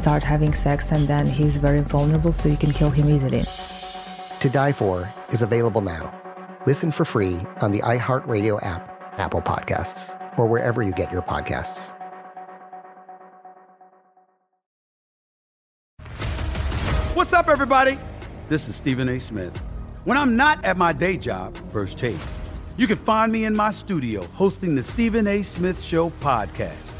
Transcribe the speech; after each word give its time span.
start 0.00 0.22
having 0.24 0.54
sex, 0.54 0.90
and 0.92 1.06
then 1.06 1.26
he's 1.26 1.56
very 1.56 1.82
vulnerable, 1.82 2.32
so 2.32 2.48
you 2.48 2.56
can 2.56 2.72
kill 2.72 2.90
him 2.90 3.08
easily. 3.08 3.44
To 4.40 4.48
Die 4.48 4.72
For 4.72 5.12
is 5.28 5.42
available 5.42 5.82
now. 5.82 6.10
Listen 6.66 6.90
for 6.90 7.04
free 7.04 7.38
on 7.60 7.72
the 7.72 7.80
iHeartRadio 7.80 8.64
app, 8.64 8.82
Apple 9.18 9.42
Podcasts, 9.42 10.16
or 10.38 10.46
wherever 10.46 10.82
you 10.82 10.92
get 10.92 11.12
your 11.12 11.22
podcasts. 11.22 11.94
What's 17.14 17.32
up, 17.32 17.48
everybody? 17.48 17.98
This 18.48 18.68
is 18.68 18.76
Stephen 18.76 19.08
A. 19.08 19.18
Smith. 19.20 19.56
When 20.04 20.16
I'm 20.16 20.36
not 20.36 20.64
at 20.64 20.76
my 20.78 20.92
day 20.92 21.18
job, 21.18 21.56
First 21.70 21.98
Take, 21.98 22.16
you 22.78 22.86
can 22.86 22.96
find 22.96 23.30
me 23.30 23.44
in 23.44 23.54
my 23.54 23.70
studio 23.70 24.24
hosting 24.28 24.74
the 24.74 24.82
Stephen 24.82 25.26
A. 25.26 25.42
Smith 25.42 25.82
Show 25.82 26.10
podcast. 26.20 26.99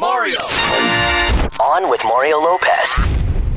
Mario. 0.00 0.40
On 1.60 1.88
with 1.90 2.02
Mario 2.04 2.38
Lopez. 2.38 2.94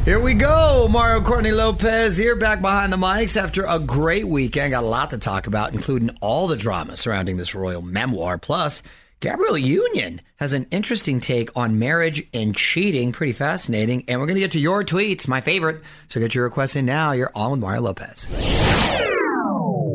Here 0.04 0.20
we 0.20 0.34
go. 0.34 0.88
Mario 0.90 1.22
Courtney 1.22 1.52
Lopez 1.52 2.18
here, 2.18 2.36
back 2.36 2.62
behind 2.62 2.94
the 2.94 2.98
mics 2.98 3.36
after 3.42 3.66
a 3.66 3.80
great 3.80 4.28
weekend. 4.28 4.72
Got 4.72 4.84
a 4.84 4.88
lot 4.88 5.10
to 5.12 5.18
talk 5.18 5.48
about, 5.48 5.74
including 5.74 6.12
all 6.22 6.48
the 6.48 6.58
drama 6.58 6.98
surrounding 6.98 7.38
this 7.38 7.56
royal 7.56 7.82
memoir. 7.82 8.38
Plus, 8.38 8.84
Gabrielle 9.22 9.58
Union 9.58 10.22
has 10.36 10.54
an 10.54 10.68
interesting 10.70 11.20
take 11.20 11.50
on 11.56 11.80
marriage 11.80 12.28
and 12.34 12.56
cheating. 12.56 13.12
Pretty 13.12 13.34
fascinating. 13.34 14.04
And 14.08 14.20
we're 14.20 14.28
going 14.28 14.36
to 14.36 14.42
get 14.42 14.52
to 14.52 14.60
your 14.60 14.84
tweets, 14.84 15.28
my 15.28 15.42
favorite. 15.42 15.82
So 16.08 16.20
get 16.20 16.36
your 16.36 16.44
requests 16.44 16.76
in 16.76 16.86
now. 16.86 17.14
You're 17.14 17.32
on 17.34 17.52
with 17.52 17.60
Mario 17.62 17.82
Lopez. 17.82 18.28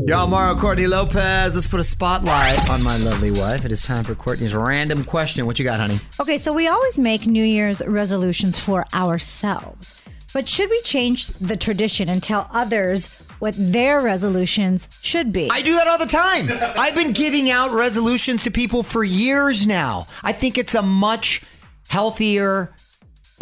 Yo, 0.06 0.26
Mario 0.26 0.56
Courtney 0.56 0.86
Lopez. 0.86 1.54
Let's 1.54 1.68
put 1.68 1.78
a 1.78 1.84
spotlight 1.84 2.68
on 2.70 2.82
my 2.82 2.96
lovely 2.98 3.30
wife. 3.30 3.64
It 3.64 3.72
is 3.72 3.82
time 3.82 4.02
for 4.02 4.14
Courtney's 4.14 4.54
random 4.54 5.04
question. 5.04 5.46
What 5.46 5.58
you 5.58 5.64
got, 5.64 5.78
honey? 5.78 6.00
Okay, 6.18 6.38
so 6.38 6.52
we 6.52 6.68
always 6.68 6.98
make 6.98 7.26
New 7.26 7.44
Year's 7.44 7.82
resolutions 7.86 8.58
for 8.58 8.86
ourselves. 8.94 10.02
But 10.32 10.48
should 10.48 10.70
we 10.70 10.80
change 10.82 11.26
the 11.26 11.56
tradition 11.56 12.08
and 12.08 12.22
tell 12.22 12.48
others 12.52 13.08
what 13.40 13.54
their 13.58 14.00
resolutions 14.00 14.88
should 15.02 15.32
be? 15.32 15.48
I 15.50 15.60
do 15.62 15.74
that 15.74 15.86
all 15.86 15.98
the 15.98 16.06
time. 16.06 16.48
I've 16.78 16.94
been 16.94 17.12
giving 17.12 17.50
out 17.50 17.70
resolutions 17.70 18.42
to 18.44 18.50
people 18.50 18.82
for 18.82 19.04
years 19.04 19.66
now. 19.66 20.06
I 20.22 20.32
think 20.32 20.56
it's 20.56 20.74
a 20.74 20.82
much 20.82 21.42
healthier 21.88 22.72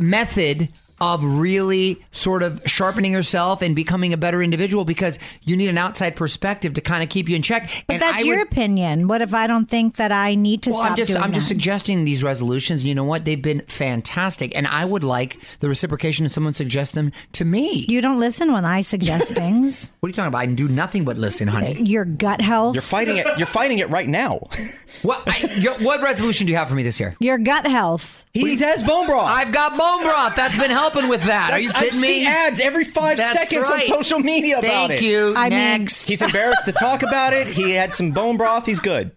method 0.00 0.68
of 1.00 1.24
really 1.24 2.04
sort 2.12 2.42
of 2.42 2.60
sharpening 2.66 3.12
yourself 3.12 3.62
and 3.62 3.76
becoming 3.76 4.12
a 4.12 4.16
better 4.16 4.42
individual 4.42 4.84
because 4.84 5.18
you 5.42 5.56
need 5.56 5.68
an 5.68 5.78
outside 5.78 6.16
perspective 6.16 6.74
to 6.74 6.80
kind 6.80 7.02
of 7.02 7.08
keep 7.08 7.28
you 7.28 7.36
in 7.36 7.42
check. 7.42 7.70
But 7.86 7.94
and 7.94 8.02
that's 8.02 8.18
I 8.18 8.22
your 8.22 8.38
would- 8.38 8.48
opinion. 8.48 9.06
What 9.08 9.22
if 9.22 9.34
I 9.34 9.46
don't 9.46 9.66
think 9.66 9.96
that 9.96 10.12
I 10.12 10.34
need 10.34 10.62
to 10.62 10.70
well, 10.70 10.80
stop 10.80 10.90
I'm 10.92 10.96
just 10.96 11.10
doing 11.12 11.22
I'm 11.22 11.32
just 11.32 11.48
suggesting 11.48 12.04
these 12.04 12.22
resolutions. 12.22 12.84
You 12.84 12.94
know 12.94 13.04
what? 13.04 13.24
They've 13.24 13.40
been 13.40 13.60
fantastic, 13.68 14.54
and 14.56 14.66
I 14.66 14.84
would 14.84 15.02
like 15.04 15.38
the 15.60 15.68
reciprocation 15.68 16.26
if 16.26 16.32
someone 16.32 16.54
suggests 16.54 16.94
them 16.94 17.12
to 17.32 17.44
me. 17.44 17.84
You 17.88 18.00
don't 18.00 18.18
listen 18.20 18.52
when 18.52 18.64
I 18.64 18.80
suggest 18.80 19.32
things. 19.32 19.90
What 20.00 20.08
are 20.08 20.10
you 20.10 20.14
talking 20.14 20.28
about? 20.28 20.38
I 20.38 20.46
do 20.46 20.68
nothing 20.68 21.04
but 21.04 21.16
listen, 21.16 21.48
honey. 21.48 21.76
Uh, 21.76 21.82
your 21.82 22.04
gut 22.04 22.40
health. 22.40 22.74
You're 22.74 22.82
fighting 22.82 23.16
it. 23.18 23.26
You're 23.38 23.46
fighting 23.46 23.78
it 23.78 23.88
right 23.90 24.08
now. 24.08 24.48
What 25.02 25.22
I, 25.28 25.38
yo- 25.58 25.74
what 25.84 26.02
resolution 26.02 26.46
do 26.46 26.50
you 26.52 26.58
have 26.58 26.68
for 26.68 26.74
me 26.74 26.82
this 26.82 26.98
year? 26.98 27.14
Your 27.20 27.38
gut 27.38 27.64
health. 27.68 28.24
He 28.32 28.56
has 28.56 28.82
bone 28.82 29.06
broth. 29.06 29.28
I've 29.28 29.52
got 29.52 29.78
bone 29.78 30.02
broth. 30.02 30.34
That's 30.34 30.58
been 30.58 30.70
helping 30.92 31.08
with 31.08 31.22
that. 31.24 31.52
Are 31.52 31.58
you 31.60 31.68
That's- 31.68 31.82
I 31.82 31.86
kidding 31.86 32.00
see 32.00 32.20
me? 32.24 32.26
ads 32.26 32.60
every 32.60 32.84
five 32.84 33.16
That's 33.16 33.48
seconds 33.50 33.70
right. 33.70 33.82
on 33.90 34.02
social 34.04 34.18
media 34.20 34.58
about 34.58 34.88
Thank 34.88 34.92
it. 34.92 35.02
you. 35.02 35.34
I 35.36 35.44
mean- 35.44 35.58
Next. 35.58 36.08
He's 36.08 36.22
embarrassed 36.22 36.64
to 36.66 36.72
talk 36.72 37.02
about 37.02 37.32
it. 37.32 37.46
He 37.46 37.72
had 37.72 37.94
some 37.94 38.12
bone 38.12 38.36
broth. 38.36 38.66
He's 38.66 38.80
good. 38.80 39.12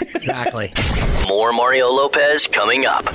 exactly. 0.00 0.72
More 1.28 1.52
Mario 1.52 1.88
Lopez 1.90 2.46
coming 2.46 2.86
up. 2.86 3.10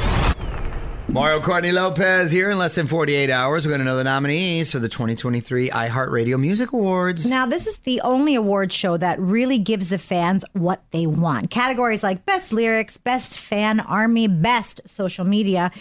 Mario 1.08 1.42
Courtney 1.42 1.74
Lopez 1.74 2.32
here 2.32 2.52
in 2.52 2.58
less 2.58 2.76
than 2.76 2.88
48 2.88 3.30
hours. 3.30 3.66
We're 3.66 3.72
going 3.72 3.80
to 3.80 3.86
know 3.86 3.98
the 3.98 4.04
nominees 4.06 4.72
for 4.72 4.80
the 4.80 4.88
2023 4.88 5.70
iHeartRadio 5.70 6.40
Music 6.40 6.72
Awards. 6.72 7.26
Now, 7.26 7.46
this 7.46 7.68
is 7.68 7.78
the 7.80 8.00
only 8.02 8.36
award 8.36 8.72
show 8.72 8.96
that 8.96 9.20
really 9.20 9.58
gives 9.58 9.90
the 9.90 9.98
fans 9.98 10.46
what 10.54 10.82
they 10.92 11.06
want. 11.08 11.50
Categories 11.50 12.02
like 12.02 12.26
Best 12.26 12.54
Lyrics, 12.54 12.98
Best 12.98 13.40
Fan 13.40 13.82
Army, 13.82 14.28
Best 14.28 14.80
Social 14.86 15.26
Media. 15.26 15.72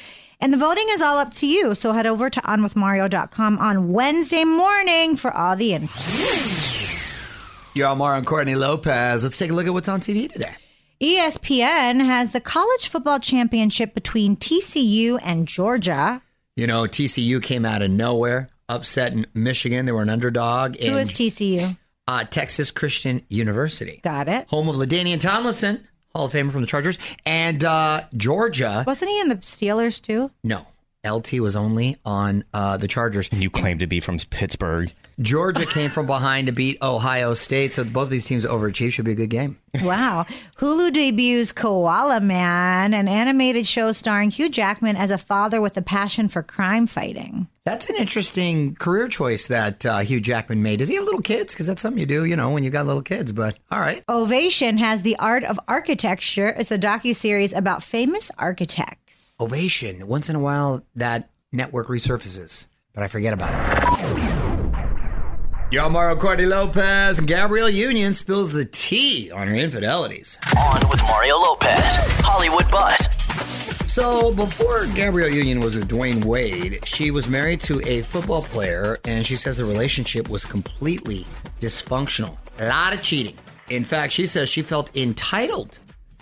And 0.40 0.52
the 0.52 0.56
voting 0.58 0.86
is 0.90 1.02
all 1.02 1.18
up 1.18 1.32
to 1.34 1.46
you. 1.46 1.74
So 1.74 1.92
head 1.92 2.06
over 2.06 2.30
to 2.30 2.40
onwithmario.com 2.40 3.58
on 3.58 3.92
Wednesday 3.92 4.44
morning 4.44 5.16
for 5.16 5.30
all 5.32 5.54
the 5.56 5.74
info. 5.74 6.00
You're 7.74 7.94
Mario 7.94 8.18
and 8.18 8.26
Courtney 8.26 8.54
Lopez. 8.54 9.22
Let's 9.22 9.38
take 9.38 9.50
a 9.50 9.54
look 9.54 9.66
at 9.66 9.72
what's 9.72 9.88
on 9.88 10.00
TV 10.00 10.30
today. 10.32 10.52
ESPN 11.00 12.04
has 12.04 12.32
the 12.32 12.40
college 12.40 12.88
football 12.88 13.18
championship 13.20 13.94
between 13.94 14.36
TCU 14.36 15.18
and 15.22 15.46
Georgia. 15.46 16.20
You 16.56 16.66
know, 16.66 16.82
TCU 16.82 17.42
came 17.42 17.64
out 17.64 17.80
of 17.82 17.90
nowhere, 17.90 18.50
upset 18.68 19.12
in 19.12 19.26
Michigan. 19.32 19.86
They 19.86 19.92
were 19.92 20.02
an 20.02 20.10
underdog. 20.10 20.76
Who 20.78 20.96
is 20.96 21.10
TCU? 21.10 21.76
uh, 22.08 22.24
Texas 22.24 22.70
Christian 22.72 23.22
University, 23.28 24.00
Got 24.02 24.28
it. 24.28 24.48
home 24.48 24.68
of 24.68 24.74
LaDainian 24.76 25.20
Tomlinson, 25.20 25.86
Hall 26.14 26.24
of 26.24 26.32
Famer 26.32 26.50
from 26.50 26.60
the 26.60 26.66
Chargers, 26.66 26.98
and 27.24 27.64
uh, 27.64 28.02
Georgia. 28.16 28.84
Wasn't 28.86 29.10
he 29.10 29.20
in 29.20 29.28
the 29.28 29.36
Steelers 29.36 30.00
too? 30.00 30.30
No, 30.42 30.66
LT 31.04 31.34
was 31.34 31.56
only 31.56 31.96
on 32.04 32.44
uh, 32.52 32.76
the 32.76 32.88
Chargers. 32.88 33.28
And 33.32 33.42
you 33.42 33.50
claim 33.50 33.78
to 33.78 33.86
be 33.86 34.00
from 34.00 34.18
Pittsburgh. 34.18 34.92
Georgia 35.20 35.66
came 35.66 35.90
from 35.90 36.06
behind 36.06 36.46
to 36.46 36.52
beat 36.52 36.80
Ohio 36.80 37.34
State, 37.34 37.74
so 37.74 37.84
both 37.84 38.04
of 38.04 38.10
these 38.10 38.24
teams 38.24 38.46
overachieved. 38.46 38.92
Should 38.92 39.04
be 39.04 39.12
a 39.12 39.16
good 39.16 39.30
game. 39.30 39.58
Wow. 39.82 40.26
Hulu 40.58 40.92
debuts 40.92 41.52
Koala 41.52 42.20
Man, 42.20 42.92
an 42.94 43.06
animated 43.06 43.66
show 43.66 43.92
starring 43.92 44.30
Hugh 44.30 44.48
Jackman 44.48 44.96
as 44.96 45.10
a 45.10 45.18
father 45.18 45.60
with 45.60 45.76
a 45.76 45.82
passion 45.82 46.28
for 46.28 46.42
crime 46.42 46.86
fighting. 46.86 47.46
That's 47.64 47.88
an 47.88 47.96
interesting 47.96 48.74
career 48.74 49.06
choice 49.08 49.46
that 49.48 49.84
uh, 49.86 49.98
Hugh 49.98 50.20
Jackman 50.20 50.62
made. 50.62 50.78
Does 50.78 50.88
he 50.88 50.96
have 50.96 51.04
little 51.04 51.20
kids? 51.20 51.54
Because 51.54 51.66
that's 51.66 51.82
something 51.82 52.00
you 52.00 52.06
do, 52.06 52.24
you 52.24 52.34
know, 52.34 52.50
when 52.50 52.64
you've 52.64 52.72
got 52.72 52.86
little 52.86 53.02
kids. 53.02 53.30
But 53.30 53.58
all 53.70 53.80
right. 53.80 54.02
Ovation 54.08 54.78
has 54.78 55.02
The 55.02 55.16
Art 55.16 55.44
of 55.44 55.60
Architecture. 55.68 56.48
It's 56.48 56.70
a 56.70 56.78
docu-series 56.78 57.52
about 57.52 57.82
famous 57.82 58.30
architects. 58.38 59.19
Ovation. 59.40 60.06
Once 60.06 60.28
in 60.28 60.36
a 60.36 60.40
while, 60.40 60.84
that 60.94 61.30
network 61.50 61.88
resurfaces, 61.88 62.68
but 62.94 63.02
I 63.02 63.08
forget 63.08 63.32
about 63.32 63.52
it. 63.52 64.60
Yo, 65.72 65.88
Mario 65.88 66.16
Courtney 66.16 66.46
Lopez 66.46 67.20
and 67.20 67.28
Gabrielle 67.28 67.70
Union 67.70 68.12
spills 68.12 68.52
the 68.52 68.64
tea 68.64 69.30
on 69.30 69.46
her 69.48 69.54
infidelities. 69.54 70.38
On 70.58 70.88
with 70.90 71.00
Mario 71.02 71.36
Lopez. 71.38 71.80
Hollywood 72.22 72.68
Buzz. 72.70 73.08
So 73.90 74.32
before 74.32 74.86
Gabrielle 74.94 75.30
Union 75.30 75.60
was 75.60 75.76
with 75.76 75.88
Dwyane 75.88 76.24
Wade, 76.24 76.86
she 76.86 77.10
was 77.10 77.28
married 77.28 77.60
to 77.62 77.80
a 77.88 78.02
football 78.02 78.42
player, 78.42 78.98
and 79.04 79.24
she 79.24 79.36
says 79.36 79.56
the 79.56 79.64
relationship 79.64 80.28
was 80.28 80.44
completely 80.44 81.26
dysfunctional. 81.60 82.36
A 82.58 82.68
lot 82.68 82.92
of 82.92 83.02
cheating. 83.02 83.36
In 83.68 83.84
fact, 83.84 84.12
she 84.12 84.26
says 84.26 84.48
she 84.48 84.62
felt 84.62 84.94
entitled 84.96 85.78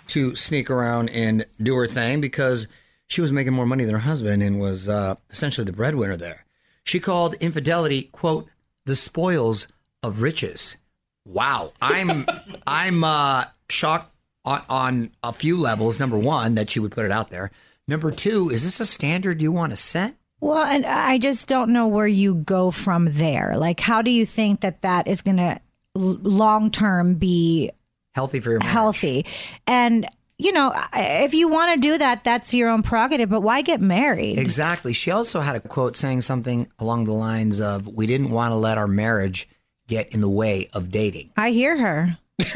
to 0.07 0.35
sneak 0.35 0.69
around 0.69 1.09
and 1.09 1.45
do 1.61 1.75
her 1.75 1.87
thing 1.87 2.21
because 2.21 2.67
she 3.09 3.21
was 3.21 3.33
making 3.33 3.53
more 3.53 3.65
money 3.65 3.83
than 3.83 3.95
her 3.95 3.99
husband 3.99 4.41
and 4.41 4.59
was 4.59 4.87
uh, 4.87 5.15
essentially 5.31 5.65
the 5.65 5.73
breadwinner 5.73 6.15
there. 6.15 6.45
She 6.83 6.99
called 6.99 7.33
infidelity, 7.35 8.03
quote, 8.11 8.47
the 8.85 8.95
spoils 8.95 9.67
of 10.01 10.21
riches. 10.21 10.77
Wow. 11.25 11.73
I'm 11.81 12.25
I'm 12.67 13.03
uh, 13.03 13.45
shocked 13.69 14.15
on, 14.45 14.61
on 14.69 15.11
a 15.23 15.33
few 15.33 15.57
levels. 15.57 15.99
Number 15.99 16.17
one, 16.17 16.55
that 16.55 16.69
she 16.69 16.79
would 16.79 16.91
put 16.91 17.05
it 17.05 17.11
out 17.11 17.29
there. 17.29 17.51
Number 17.87 18.11
two, 18.11 18.49
is 18.49 18.63
this 18.63 18.79
a 18.79 18.85
standard 18.85 19.41
you 19.41 19.51
want 19.51 19.71
to 19.71 19.75
set? 19.75 20.15
Well, 20.39 20.63
and 20.63 20.85
I 20.85 21.17
just 21.17 21.47
don't 21.47 21.71
know 21.71 21.87
where 21.87 22.07
you 22.07 22.35
go 22.35 22.71
from 22.71 23.07
there. 23.09 23.57
Like, 23.57 23.79
how 23.79 24.01
do 24.01 24.11
you 24.11 24.25
think 24.25 24.61
that 24.61 24.83
that 24.83 25.07
is 25.07 25.21
going 25.21 25.37
to 25.37 25.59
long 25.93 26.71
term 26.71 27.15
be 27.15 27.71
Healthy 28.13 28.39
for 28.39 28.51
your 28.51 28.59
marriage. 28.59 28.71
healthy? 28.73 29.25
And, 29.67 30.07
you 30.39 30.53
know, 30.53 30.73
if 30.93 31.33
you 31.33 31.49
want 31.49 31.73
to 31.73 31.79
do 31.79 31.97
that, 31.97 32.23
that's 32.23 32.53
your 32.53 32.69
own 32.69 32.81
prerogative, 32.81 33.29
but 33.29 33.41
why 33.41 33.61
get 33.61 33.81
married? 33.81 34.39
Exactly. 34.39 34.93
She 34.93 35.11
also 35.11 35.41
had 35.41 35.57
a 35.57 35.59
quote 35.59 35.97
saying 35.97 36.21
something 36.21 36.65
along 36.79 37.03
the 37.03 37.13
lines 37.13 37.59
of, 37.59 37.87
"We 37.87 38.07
didn't 38.07 38.31
want 38.31 38.53
to 38.53 38.55
let 38.55 38.77
our 38.77 38.87
marriage 38.87 39.49
get 39.87 40.13
in 40.13 40.21
the 40.21 40.29
way 40.29 40.69
of 40.73 40.89
dating." 40.89 41.31
I 41.35 41.51
hear 41.51 41.77
her. 41.77 42.17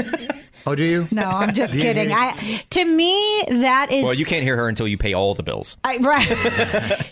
Oh, 0.66 0.76
do 0.76 0.84
you? 0.84 1.08
No, 1.12 1.24
I'm 1.24 1.54
just 1.54 1.74
kidding. 1.74 2.12
I 2.14 2.62
to 2.70 2.86
me 2.86 3.44
that 3.50 3.92
is 3.92 4.04
Well, 4.04 4.14
you 4.14 4.24
can't 4.24 4.44
hear 4.44 4.56
her 4.56 4.70
until 4.70 4.88
you 4.88 4.98
pay 4.98 5.14
all 5.14 5.36
the 5.36 5.44
bills. 5.44 5.76
I, 5.84 5.98
right. 5.98 6.26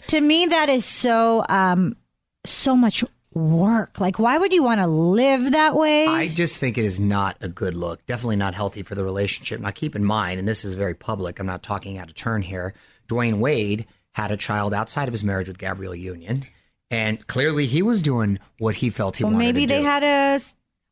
to 0.07 0.21
me, 0.21 0.45
that 0.45 0.69
is 0.69 0.85
so 0.85 1.43
um 1.49 1.97
so 2.45 2.75
much 2.77 3.03
work. 3.33 3.99
Like, 3.99 4.19
why 4.19 4.37
would 4.37 4.53
you 4.53 4.63
want 4.63 4.81
to 4.81 4.87
live 4.87 5.51
that 5.51 5.75
way? 5.75 6.05
I 6.07 6.27
just 6.27 6.57
think 6.57 6.77
it 6.77 6.85
is 6.85 6.99
not 6.99 7.37
a 7.41 7.47
good 7.47 7.75
look. 7.75 8.05
Definitely 8.05 8.35
not 8.37 8.53
healthy 8.53 8.83
for 8.83 8.95
the 8.95 9.03
relationship. 9.03 9.59
Now, 9.61 9.71
keep 9.71 9.95
in 9.95 10.03
mind, 10.03 10.39
and 10.39 10.47
this 10.47 10.65
is 10.65 10.75
very 10.75 10.93
public. 10.93 11.39
I'm 11.39 11.45
not 11.45 11.63
talking 11.63 11.97
out 11.97 12.09
of 12.09 12.15
turn 12.15 12.41
here. 12.41 12.73
Dwyane 13.07 13.39
Wade 13.39 13.85
had 14.13 14.31
a 14.31 14.37
child 14.37 14.73
outside 14.73 15.07
of 15.07 15.13
his 15.13 15.23
marriage 15.23 15.47
with 15.47 15.57
Gabrielle 15.57 15.95
Union, 15.95 16.43
and 16.89 17.25
clearly 17.27 17.65
he 17.65 17.81
was 17.81 18.01
doing 18.01 18.39
what 18.59 18.75
he 18.75 18.89
felt 18.89 19.17
he 19.17 19.23
well, 19.23 19.33
wanted 19.33 19.45
maybe 19.45 19.65
they 19.65 19.79
do. 19.79 19.85
had 19.85 20.03
a. 20.03 20.07
an 20.07 20.41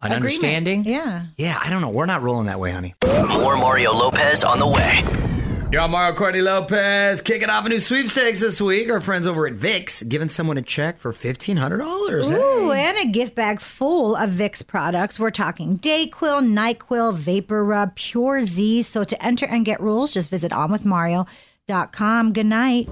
agreement. 0.01 0.15
understanding. 0.15 0.86
Yeah. 0.86 1.25
Yeah, 1.38 1.60
I 1.62 1.69
don't 1.69 1.81
know. 1.81 1.89
We're 1.89 2.05
not 2.05 2.22
rolling 2.22 2.48
that 2.48 2.60
way, 2.60 2.72
honey. 2.72 2.96
More 3.03 3.58
Mario 3.58 3.93
Lopez 3.93 4.43
on 4.43 4.60
the 4.60 4.67
way. 4.67 5.29
Yo, 5.72 5.88
Mario 5.88 6.16
Courtney 6.16 6.42
Lopez 6.42 7.22
kicking 7.22 7.48
off 7.48 7.64
a 7.64 7.70
new 7.70 7.80
sweepstakes 7.80 8.40
this 8.42 8.60
week. 8.60 8.90
Our 8.90 9.00
friends 9.00 9.28
over 9.28 9.46
at 9.46 9.54
Vicks 9.54 10.08
giving 10.08 10.28
someone 10.28 10.58
a 10.58 10.64
check 10.64 10.98
for 10.98 11.14
fifteen 11.14 11.58
hundred 11.58 11.78
dollars. 11.78 12.28
Ooh, 12.28 12.72
and 12.72 12.98
a 12.98 13.06
gift 13.12 13.36
bag 13.36 13.62
full 13.62 14.16
of 14.16 14.32
Vicks 14.32 14.66
products. 14.66 15.20
We're 15.20 15.30
talking 15.30 15.78
Dayquil, 15.78 16.42
NyQuil, 16.42 17.16
VapoRub, 17.16 17.94
Pure 17.94 18.42
Z. 18.42 18.82
So 18.82 19.04
to 19.04 19.24
enter 19.24 19.46
and 19.46 19.64
get 19.64 19.80
rules, 19.80 20.12
just 20.12 20.32
visit 20.32 20.52
onwithmario.com. 20.52 22.34
Good 22.34 22.46
night. 22.48 22.90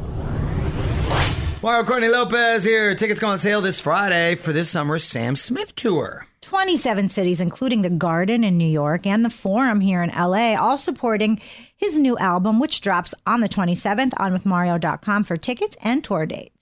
Mario 1.63 1.83
Courtney 1.83 2.09
Lopez 2.09 2.63
here. 2.63 2.93
Tickets 2.93 3.19
go 3.19 3.29
on 3.29 3.39
sale 3.39 3.61
this 3.61 3.81
Friday 3.81 4.35
for 4.35 4.53
this 4.53 4.69
summer's 4.69 5.03
Sam 5.03 5.35
Smith 5.35 5.73
tour. 5.75 6.27
27 6.47 7.09
cities, 7.09 7.41
including 7.41 7.81
the 7.81 7.89
Garden 7.89 8.41
in 8.41 8.57
New 8.57 8.69
York 8.69 9.05
and 9.05 9.25
the 9.25 9.29
Forum 9.29 9.81
here 9.81 10.01
in 10.01 10.09
LA, 10.11 10.55
all 10.55 10.77
supporting 10.77 11.41
his 11.75 11.97
new 11.97 12.17
album, 12.19 12.57
which 12.57 12.79
drops 12.79 13.13
on 13.25 13.41
the 13.41 13.49
27th 13.49 14.13
on 14.15 14.31
with 14.31 14.45
withmario.com 14.45 15.25
for 15.25 15.35
tickets 15.35 15.75
and 15.81 16.05
tour 16.05 16.25
dates. 16.25 16.53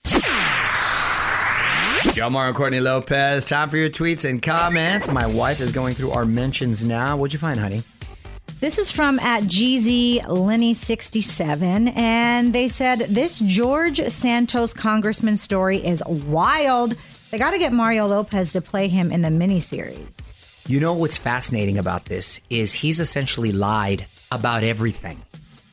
Yo, 2.16 2.28
Mario 2.28 2.52
Courtney 2.52 2.80
Lopez. 2.80 3.44
Time 3.44 3.70
for 3.70 3.76
your 3.76 3.88
tweets 3.88 4.28
and 4.28 4.42
comments. 4.42 5.08
My 5.08 5.26
wife 5.26 5.60
is 5.60 5.70
going 5.70 5.94
through 5.94 6.10
our 6.10 6.24
mentions 6.24 6.84
now. 6.84 7.16
What'd 7.16 7.32
you 7.32 7.38
find, 7.38 7.60
honey? 7.60 7.84
This 8.58 8.78
is 8.78 8.90
from 8.90 9.20
at 9.20 9.44
GZ 9.44 10.22
Lenny67, 10.22 11.96
and 11.96 12.52
they 12.52 12.66
said 12.66 13.00
this 13.00 13.38
George 13.38 14.04
Santos 14.08 14.74
congressman 14.74 15.36
story 15.36 15.76
is 15.76 16.02
wild. 16.06 16.96
They 17.30 17.38
got 17.38 17.50
to 17.52 17.58
get 17.58 17.72
Mario 17.72 18.06
Lopez 18.06 18.52
to 18.52 18.60
play 18.60 18.88
him 18.88 19.10
in 19.10 19.22
the 19.22 19.28
miniseries. 19.28 20.68
You 20.68 20.80
know 20.80 20.94
what's 20.94 21.18
fascinating 21.18 21.78
about 21.78 22.06
this 22.06 22.40
is 22.50 22.72
he's 22.72 23.00
essentially 23.00 23.52
lied 23.52 24.06
about 24.30 24.62
everything. 24.62 25.22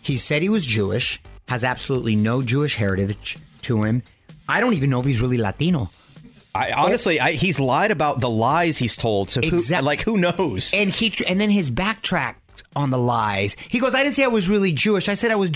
He 0.02 0.18
said 0.18 0.42
he 0.42 0.50
was 0.50 0.66
Jewish, 0.66 1.22
has 1.48 1.64
absolutely 1.64 2.16
no 2.16 2.42
Jewish 2.42 2.76
heritage 2.76 3.38
to 3.64 3.84
him. 3.84 4.04
I 4.48 4.60
don't 4.60 4.74
even 4.74 4.90
know 4.90 5.00
if 5.00 5.06
he's 5.06 5.22
really 5.22 5.38
Latino. 5.38 5.90
I, 6.56 6.72
honestly, 6.72 7.20
I, 7.20 7.32
he's 7.32 7.60
lied 7.60 7.90
about 7.92 8.20
the 8.20 8.30
lies 8.30 8.78
he's 8.78 8.96
told. 8.96 9.30
So, 9.30 9.42
who, 9.42 9.56
Exact- 9.56 9.84
like, 9.84 10.02
who 10.02 10.18
knows? 10.18 10.72
And 10.74 10.92
he 10.92 11.14
and 11.28 11.42
then 11.42 11.50
his 11.50 11.72
backtrack 11.72 12.36
on 12.76 12.92
the 12.92 12.98
lies. 13.00 13.56
He 13.70 13.80
goes, 13.80 13.96
"I 13.96 14.04
didn't 14.04 14.16
say 14.16 14.24
I 14.24 14.28
was 14.28 14.50
really 14.50 14.72
Jewish. 14.72 15.10
I 15.10 15.16
said 15.16 15.32
I 15.32 15.36
was 15.36 15.50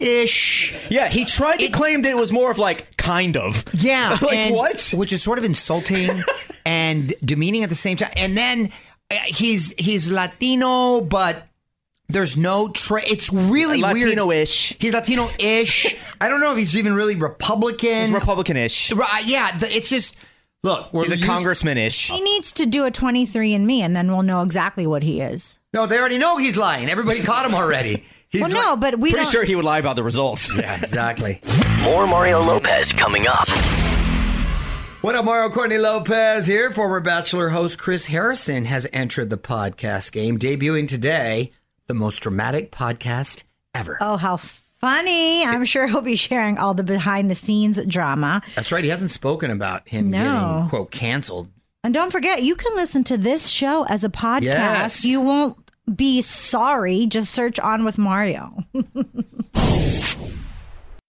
Jew-ish." 0.00 0.74
Yeah, 0.90 1.08
he 1.08 1.24
tried 1.24 1.58
to 1.58 1.68
claim 1.68 2.02
that 2.02 2.10
it 2.10 2.16
was 2.16 2.32
more 2.32 2.50
of 2.50 2.58
like 2.58 2.96
kind 2.96 3.36
of. 3.36 3.64
Yeah, 3.74 4.18
like 4.22 4.34
and- 4.36 4.54
what? 4.54 4.92
Which 4.94 5.12
is 5.12 5.22
sort 5.22 5.38
of 5.38 5.44
insulting 5.44 6.10
and 6.66 7.14
demeaning 7.24 7.62
at 7.62 7.68
the 7.68 7.74
same 7.74 7.96
time. 7.96 8.12
And 8.16 8.36
then 8.36 8.72
uh, 9.10 9.16
he's 9.26 9.72
he's 9.78 10.10
Latino, 10.10 11.00
but 11.00 11.46
there's 12.08 12.36
no 12.36 12.68
tra- 12.70 13.02
It's 13.04 13.32
really 13.32 13.82
weird. 13.82 13.94
Latino-ish. 14.10 14.76
He's 14.78 14.92
Latino-ish. 14.92 15.96
I 16.20 16.28
don't 16.28 16.40
know 16.40 16.52
if 16.52 16.58
he's 16.58 16.76
even 16.76 16.92
really 16.94 17.16
Republican. 17.16 18.12
Republican-ish. 18.12 18.92
Right? 18.92 19.24
Yeah. 19.26 19.56
the- 19.56 19.74
It's 19.74 19.90
just 19.90 20.16
look. 20.62 20.92
We're 20.92 21.04
He's 21.04 21.22
a 21.22 21.26
congressman-ish. 21.26 22.10
He 22.10 22.20
needs 22.20 22.52
to 22.52 22.66
do 22.66 22.84
a 22.84 22.90
23 22.92 23.54
and 23.54 23.66
Me, 23.66 23.82
and 23.82 23.94
then 23.96 24.12
we'll 24.12 24.22
know 24.22 24.42
exactly 24.42 24.86
what 24.86 25.02
he 25.02 25.20
is. 25.20 25.58
No, 25.72 25.86
they 25.86 25.98
already 25.98 26.18
know 26.18 26.36
he's 26.38 26.56
lying. 26.56 26.88
Everybody 26.88 27.22
caught 27.22 27.44
him 27.44 27.54
already. 27.54 28.04
He's 28.28 28.42
well, 28.42 28.50
no, 28.50 28.76
but 28.76 28.98
we 28.98 29.10
Pretty 29.10 29.24
don't. 29.24 29.32
sure 29.32 29.44
he 29.44 29.54
would 29.54 29.64
lie 29.64 29.78
about 29.78 29.96
the 29.96 30.02
results. 30.02 30.48
Yeah, 30.58 30.76
exactly. 30.76 31.40
More 31.80 32.06
Mario 32.06 32.42
Lopez 32.42 32.92
coming 32.92 33.26
up. 33.28 33.48
What 35.02 35.14
up, 35.14 35.24
Mario 35.24 35.50
Courtney 35.50 35.78
Lopez 35.78 36.46
here. 36.46 36.70
Former 36.72 36.98
Bachelor 37.00 37.50
host 37.50 37.78
Chris 37.78 38.06
Harrison 38.06 38.64
has 38.64 38.88
entered 38.92 39.30
the 39.30 39.36
podcast 39.36 40.10
game, 40.10 40.38
debuting 40.38 40.88
today, 40.88 41.52
the 41.86 41.94
most 41.94 42.20
dramatic 42.20 42.72
podcast 42.72 43.44
ever. 43.74 43.98
Oh, 44.00 44.16
how 44.16 44.38
funny! 44.38 45.44
I'm 45.44 45.64
sure 45.64 45.86
he'll 45.86 46.00
be 46.00 46.16
sharing 46.16 46.58
all 46.58 46.74
the 46.74 46.82
behind 46.82 47.30
the 47.30 47.36
scenes 47.36 47.78
drama. 47.86 48.42
That's 48.56 48.72
right. 48.72 48.82
He 48.82 48.90
hasn't 48.90 49.12
spoken 49.12 49.52
about 49.52 49.88
him 49.88 50.10
No. 50.10 50.18
getting, 50.18 50.68
quote, 50.70 50.90
canceled. 50.90 51.48
And 51.84 51.94
don't 51.94 52.10
forget, 52.10 52.42
you 52.42 52.56
can 52.56 52.74
listen 52.74 53.04
to 53.04 53.16
this 53.16 53.46
show 53.48 53.84
as 53.84 54.02
a 54.02 54.08
podcast. 54.08 54.42
Yes. 54.42 55.04
You 55.04 55.20
won't 55.20 55.65
be 55.94 56.22
sorry. 56.22 57.06
Just 57.06 57.32
search 57.32 57.58
on 57.60 57.84
with 57.84 57.98
Mario. 57.98 58.64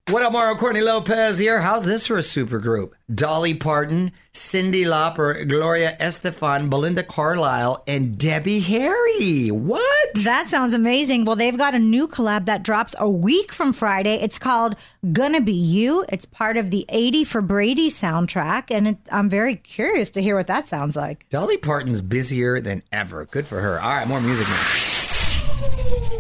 What 0.10 0.24
up, 0.24 0.32
Mario 0.32 0.56
Courtney 0.56 0.80
Lopez 0.80 1.38
here. 1.38 1.60
How's 1.60 1.84
this 1.84 2.08
for 2.08 2.16
a 2.16 2.24
super 2.24 2.60
group? 2.60 2.96
Dolly 3.14 3.54
Parton, 3.54 4.14
Cyndi 4.32 4.86
Lauper, 4.86 5.46
Gloria 5.46 5.98
Estefan, 6.00 6.70
Belinda 6.70 7.04
Carlisle, 7.04 7.84
and 7.88 8.18
Debbie 8.18 8.62
Harry. 8.62 9.50
What? 9.50 10.14
That 10.24 10.48
sounds 10.48 10.74
amazing. 10.74 11.26
Well, 11.26 11.36
they've 11.36 11.58
got 11.58 11.76
a 11.76 11.80
new 11.80 12.08
collab 12.08 12.46
that 12.46 12.64
drops 12.64 12.96
a 12.98 13.10
week 13.10 13.52
from 13.52 13.74
Friday. 13.74 14.16
It's 14.16 14.40
called 14.40 14.78
Gonna 15.12 15.42
Be 15.42 15.52
You. 15.52 16.06
It's 16.08 16.24
part 16.24 16.56
of 16.56 16.72
the 16.72 16.86
80 16.88 17.26
for 17.26 17.42
Brady 17.42 17.90
soundtrack, 17.90 18.72
and 18.72 18.88
it, 18.88 18.98
I'm 19.12 19.30
very 19.30 19.58
curious 19.58 20.10
to 20.12 20.22
hear 20.22 20.38
what 20.38 20.48
that 20.48 20.70
sounds 20.70 20.96
like. 20.96 21.28
Dolly 21.30 21.58
Parton's 21.58 22.00
busier 22.00 22.62
than 22.62 22.82
ever. 22.94 23.26
Good 23.26 23.46
for 23.46 23.60
her. 23.60 23.82
All 23.82 23.90
right, 23.90 24.08
more 24.08 24.22
music 24.22 24.48
now. 24.48 26.17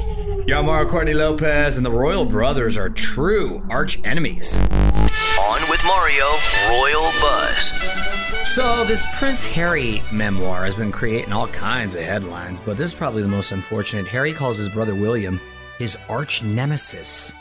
Yo, 0.47 0.63
Mario 0.63 0.87
Courtney 0.87 1.13
Lopez 1.13 1.75
and 1.75 1.85
the 1.85 1.91
Royal 1.91 2.23
Brothers 2.23 2.77
are 2.77 2.89
true 2.89 3.61
arch 3.69 3.99
enemies. 4.05 4.57
On 4.57 5.69
with 5.69 5.83
Mario, 5.85 6.25
Royal 6.69 7.11
Buzz. 7.19 7.71
So, 8.55 8.85
this 8.85 9.05
Prince 9.17 9.43
Harry 9.43 10.01
memoir 10.09 10.63
has 10.63 10.73
been 10.73 10.91
creating 10.93 11.33
all 11.33 11.47
kinds 11.49 11.95
of 11.95 12.01
headlines, 12.03 12.61
but 12.61 12.77
this 12.77 12.91
is 12.91 12.97
probably 12.97 13.21
the 13.23 13.27
most 13.27 13.51
unfortunate. 13.51 14.07
Harry 14.07 14.31
calls 14.31 14.55
his 14.57 14.69
brother 14.69 14.95
William 14.95 15.41
his 15.79 15.97
arch 16.07 16.41
nemesis. 16.41 17.33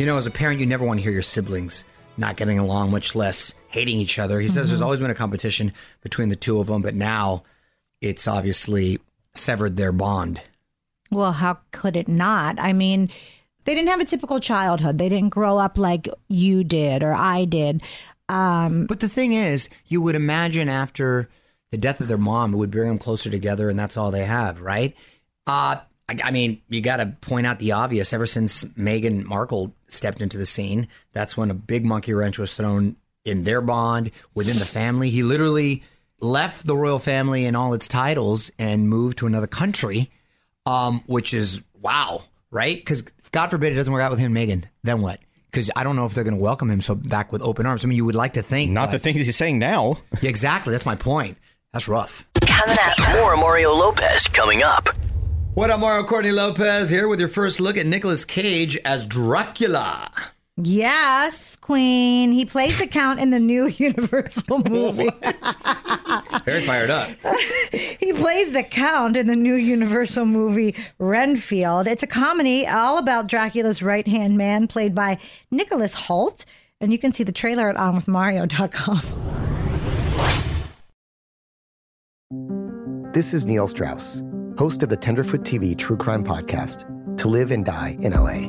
You 0.00 0.06
know, 0.06 0.16
as 0.16 0.26
a 0.26 0.30
parent, 0.32 0.58
you 0.58 0.66
never 0.66 0.84
want 0.84 0.98
to 0.98 1.04
hear 1.04 1.12
your 1.12 1.22
siblings 1.22 1.84
not 2.16 2.36
getting 2.36 2.58
along, 2.58 2.90
much 2.90 3.14
less 3.14 3.54
hating 3.68 3.96
each 3.98 4.18
other. 4.18 4.40
He 4.40 4.48
says 4.48 4.66
Mhm. 4.66 4.70
there's 4.70 4.82
always 4.82 4.98
been 5.00 5.10
a 5.10 5.14
competition 5.14 5.72
between 6.02 6.30
the 6.30 6.36
two 6.36 6.58
of 6.58 6.66
them, 6.66 6.82
but 6.82 6.96
now 6.96 7.44
it's 8.00 8.26
obviously 8.26 8.98
severed 9.34 9.76
their 9.76 9.92
bond. 9.92 10.40
Well, 11.14 11.32
how 11.32 11.58
could 11.72 11.96
it 11.96 12.08
not? 12.08 12.58
I 12.58 12.72
mean, 12.72 13.10
they 13.64 13.74
didn't 13.74 13.88
have 13.88 14.00
a 14.00 14.04
typical 14.04 14.40
childhood. 14.40 14.98
They 14.98 15.08
didn't 15.08 15.30
grow 15.30 15.58
up 15.58 15.78
like 15.78 16.08
you 16.28 16.64
did 16.64 17.02
or 17.02 17.14
I 17.14 17.44
did. 17.44 17.82
Um, 18.28 18.86
But 18.86 19.00
the 19.00 19.08
thing 19.08 19.32
is, 19.32 19.68
you 19.86 20.02
would 20.02 20.14
imagine 20.14 20.68
after 20.68 21.28
the 21.70 21.78
death 21.78 22.00
of 22.00 22.08
their 22.08 22.18
mom, 22.18 22.54
it 22.54 22.56
would 22.56 22.70
bring 22.70 22.88
them 22.88 22.98
closer 22.98 23.30
together, 23.30 23.68
and 23.68 23.78
that's 23.78 23.96
all 23.96 24.10
they 24.10 24.24
have, 24.26 24.60
right? 24.60 24.94
Uh, 25.46 25.76
I, 26.08 26.16
I 26.24 26.30
mean, 26.30 26.62
you 26.68 26.80
got 26.80 26.98
to 26.98 27.06
point 27.20 27.46
out 27.46 27.58
the 27.58 27.72
obvious. 27.72 28.12
Ever 28.12 28.26
since 28.26 28.64
Meghan 28.64 29.24
Markle 29.24 29.74
stepped 29.88 30.20
into 30.20 30.38
the 30.38 30.46
scene, 30.46 30.88
that's 31.12 31.36
when 31.36 31.50
a 31.50 31.54
big 31.54 31.84
monkey 31.84 32.14
wrench 32.14 32.38
was 32.38 32.54
thrown 32.54 32.96
in 33.24 33.42
their 33.42 33.60
bond 33.60 34.10
within 34.34 34.58
the 34.58 34.64
family. 34.64 35.10
He 35.10 35.22
literally 35.22 35.82
left 36.20 36.66
the 36.66 36.76
royal 36.76 36.98
family 36.98 37.44
and 37.44 37.56
all 37.56 37.74
its 37.74 37.88
titles 37.88 38.50
and 38.58 38.88
moved 38.88 39.18
to 39.18 39.26
another 39.26 39.46
country, 39.46 40.10
um, 40.66 41.02
which 41.06 41.34
is 41.34 41.62
wow, 41.80 42.22
right? 42.50 42.76
Because 42.76 43.02
God 43.32 43.50
forbid 43.50 43.72
it 43.72 43.76
doesn't 43.76 43.92
work 43.92 44.02
out 44.02 44.10
with 44.10 44.20
him 44.20 44.36
and 44.36 44.48
Meghan, 44.50 44.64
then 44.82 45.00
what? 45.00 45.20
Because 45.50 45.70
I 45.76 45.84
don't 45.84 45.94
know 45.96 46.06
if 46.06 46.14
they're 46.14 46.24
going 46.24 46.36
to 46.36 46.40
welcome 46.42 46.70
him 46.70 46.80
so 46.80 46.94
back 46.94 47.32
with 47.32 47.42
open 47.42 47.64
arms. 47.66 47.84
I 47.84 47.88
mean, 47.88 47.96
you 47.96 48.04
would 48.04 48.14
like 48.14 48.32
to 48.34 48.42
think 48.42 48.72
Not 48.72 48.86
but- 48.86 48.92
the 48.92 48.98
things 48.98 49.18
he's 49.24 49.36
saying 49.36 49.58
now. 49.58 49.96
Yeah, 50.20 50.30
exactly. 50.30 50.72
That's 50.72 50.86
my 50.86 50.96
point. 50.96 51.38
That's 51.72 51.88
rough. 51.88 52.26
Coming 52.46 52.76
up. 52.80 53.14
More 53.16 53.36
Mario 53.36 53.72
Lopez 53.72 54.26
coming 54.28 54.62
up. 54.62 54.88
What 55.54 55.70
up, 55.70 55.78
Mario 55.80 56.04
Courtney 56.04 56.32
Lopez 56.32 56.90
here 56.90 57.06
with 57.06 57.20
your 57.20 57.28
first 57.28 57.60
look 57.60 57.76
at 57.76 57.86
Nicolas 57.86 58.24
Cage 58.24 58.76
as 58.84 59.06
Dracula. 59.06 60.10
Yes, 60.56 61.56
Queen. 61.56 62.30
He 62.30 62.44
plays 62.44 62.78
the 62.78 62.86
Count 62.86 63.18
in 63.18 63.30
the 63.30 63.40
new 63.40 63.66
Universal 63.76 64.58
movie. 64.70 65.08
Very 66.44 66.60
fired 66.62 66.90
up. 66.90 67.08
he 67.72 68.12
plays 68.12 68.52
the 68.52 68.62
Count 68.62 69.16
in 69.16 69.26
the 69.26 69.34
new 69.34 69.54
Universal 69.54 70.26
movie 70.26 70.76
Renfield. 70.98 71.88
It's 71.88 72.04
a 72.04 72.06
comedy 72.06 72.66
all 72.66 72.98
about 72.98 73.26
Dracula's 73.26 73.82
right 73.82 74.06
hand 74.06 74.36
man, 74.36 74.68
played 74.68 74.94
by 74.94 75.18
Nicholas 75.50 75.94
Hoult. 75.94 76.44
And 76.80 76.92
you 76.92 76.98
can 76.98 77.12
see 77.12 77.24
the 77.24 77.32
trailer 77.32 77.68
at 77.68 77.76
onwithmario.com. 77.76 79.00
This 83.12 83.32
is 83.32 83.46
Neil 83.46 83.68
Strauss, 83.68 84.22
host 84.58 84.82
of 84.82 84.88
the 84.88 84.96
Tenderfoot 84.96 85.42
TV 85.42 85.76
True 85.78 85.96
Crime 85.96 86.24
Podcast, 86.24 86.84
To 87.18 87.28
Live 87.28 87.52
and 87.52 87.64
Die 87.64 87.96
in 88.00 88.12
LA. 88.12 88.48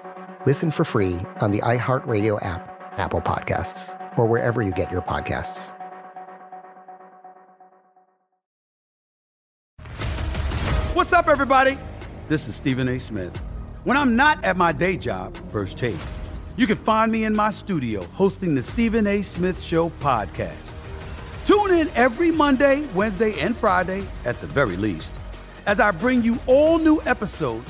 Listen 0.47 0.71
for 0.71 0.83
free 0.83 1.19
on 1.39 1.51
the 1.51 1.59
iHeartRadio 1.59 2.43
app, 2.43 2.97
Apple 2.97 3.21
Podcasts, 3.21 3.95
or 4.17 4.25
wherever 4.25 4.63
you 4.63 4.71
get 4.71 4.91
your 4.91 5.03
podcasts. 5.03 5.77
What's 10.95 11.13
up, 11.13 11.27
everybody? 11.27 11.77
This 12.27 12.47
is 12.47 12.55
Stephen 12.55 12.89
A. 12.89 12.99
Smith. 12.99 13.37
When 13.83 13.95
I'm 13.95 14.15
not 14.15 14.43
at 14.43 14.57
my 14.57 14.71
day 14.71 14.97
job, 14.97 15.37
First 15.51 15.77
Take, 15.77 15.95
you 16.55 16.65
can 16.65 16.75
find 16.75 17.11
me 17.11 17.25
in 17.25 17.35
my 17.35 17.51
studio 17.51 18.03
hosting 18.05 18.55
the 18.55 18.63
Stephen 18.63 19.05
A. 19.05 19.21
Smith 19.21 19.61
Show 19.61 19.91
podcast. 19.99 20.71
Tune 21.45 21.71
in 21.71 21.87
every 21.89 22.31
Monday, 22.31 22.87
Wednesday, 22.95 23.39
and 23.39 23.55
Friday, 23.55 24.07
at 24.25 24.41
the 24.41 24.47
very 24.47 24.75
least, 24.75 25.13
as 25.67 25.79
I 25.79 25.91
bring 25.91 26.23
you 26.23 26.39
all 26.47 26.79
new 26.79 26.99
episodes 27.05 27.69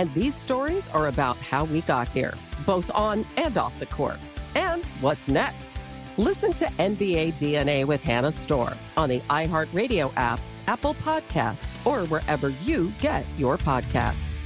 And 0.00 0.10
these 0.14 0.34
stories 0.34 0.88
are 0.94 1.08
about 1.08 1.36
how 1.36 1.64
we 1.64 1.82
got 1.82 2.08
here, 2.08 2.32
both 2.64 2.90
on 2.94 3.26
and 3.36 3.58
off 3.58 3.78
the 3.78 3.84
court. 3.84 4.16
And 4.54 4.82
what's 5.02 5.28
next? 5.28 5.78
Listen 6.16 6.54
to 6.54 6.64
NBA 6.64 7.34
DNA 7.34 7.84
with 7.84 8.02
Hannah 8.02 8.32
Storm 8.32 8.72
on 8.96 9.10
the 9.10 9.20
iHeartRadio 9.28 10.10
app, 10.16 10.40
Apple 10.68 10.94
Podcasts, 10.94 11.74
or 11.84 12.06
wherever 12.06 12.48
you 12.48 12.90
get 12.98 13.26
your 13.36 13.58
podcasts. 13.58 14.36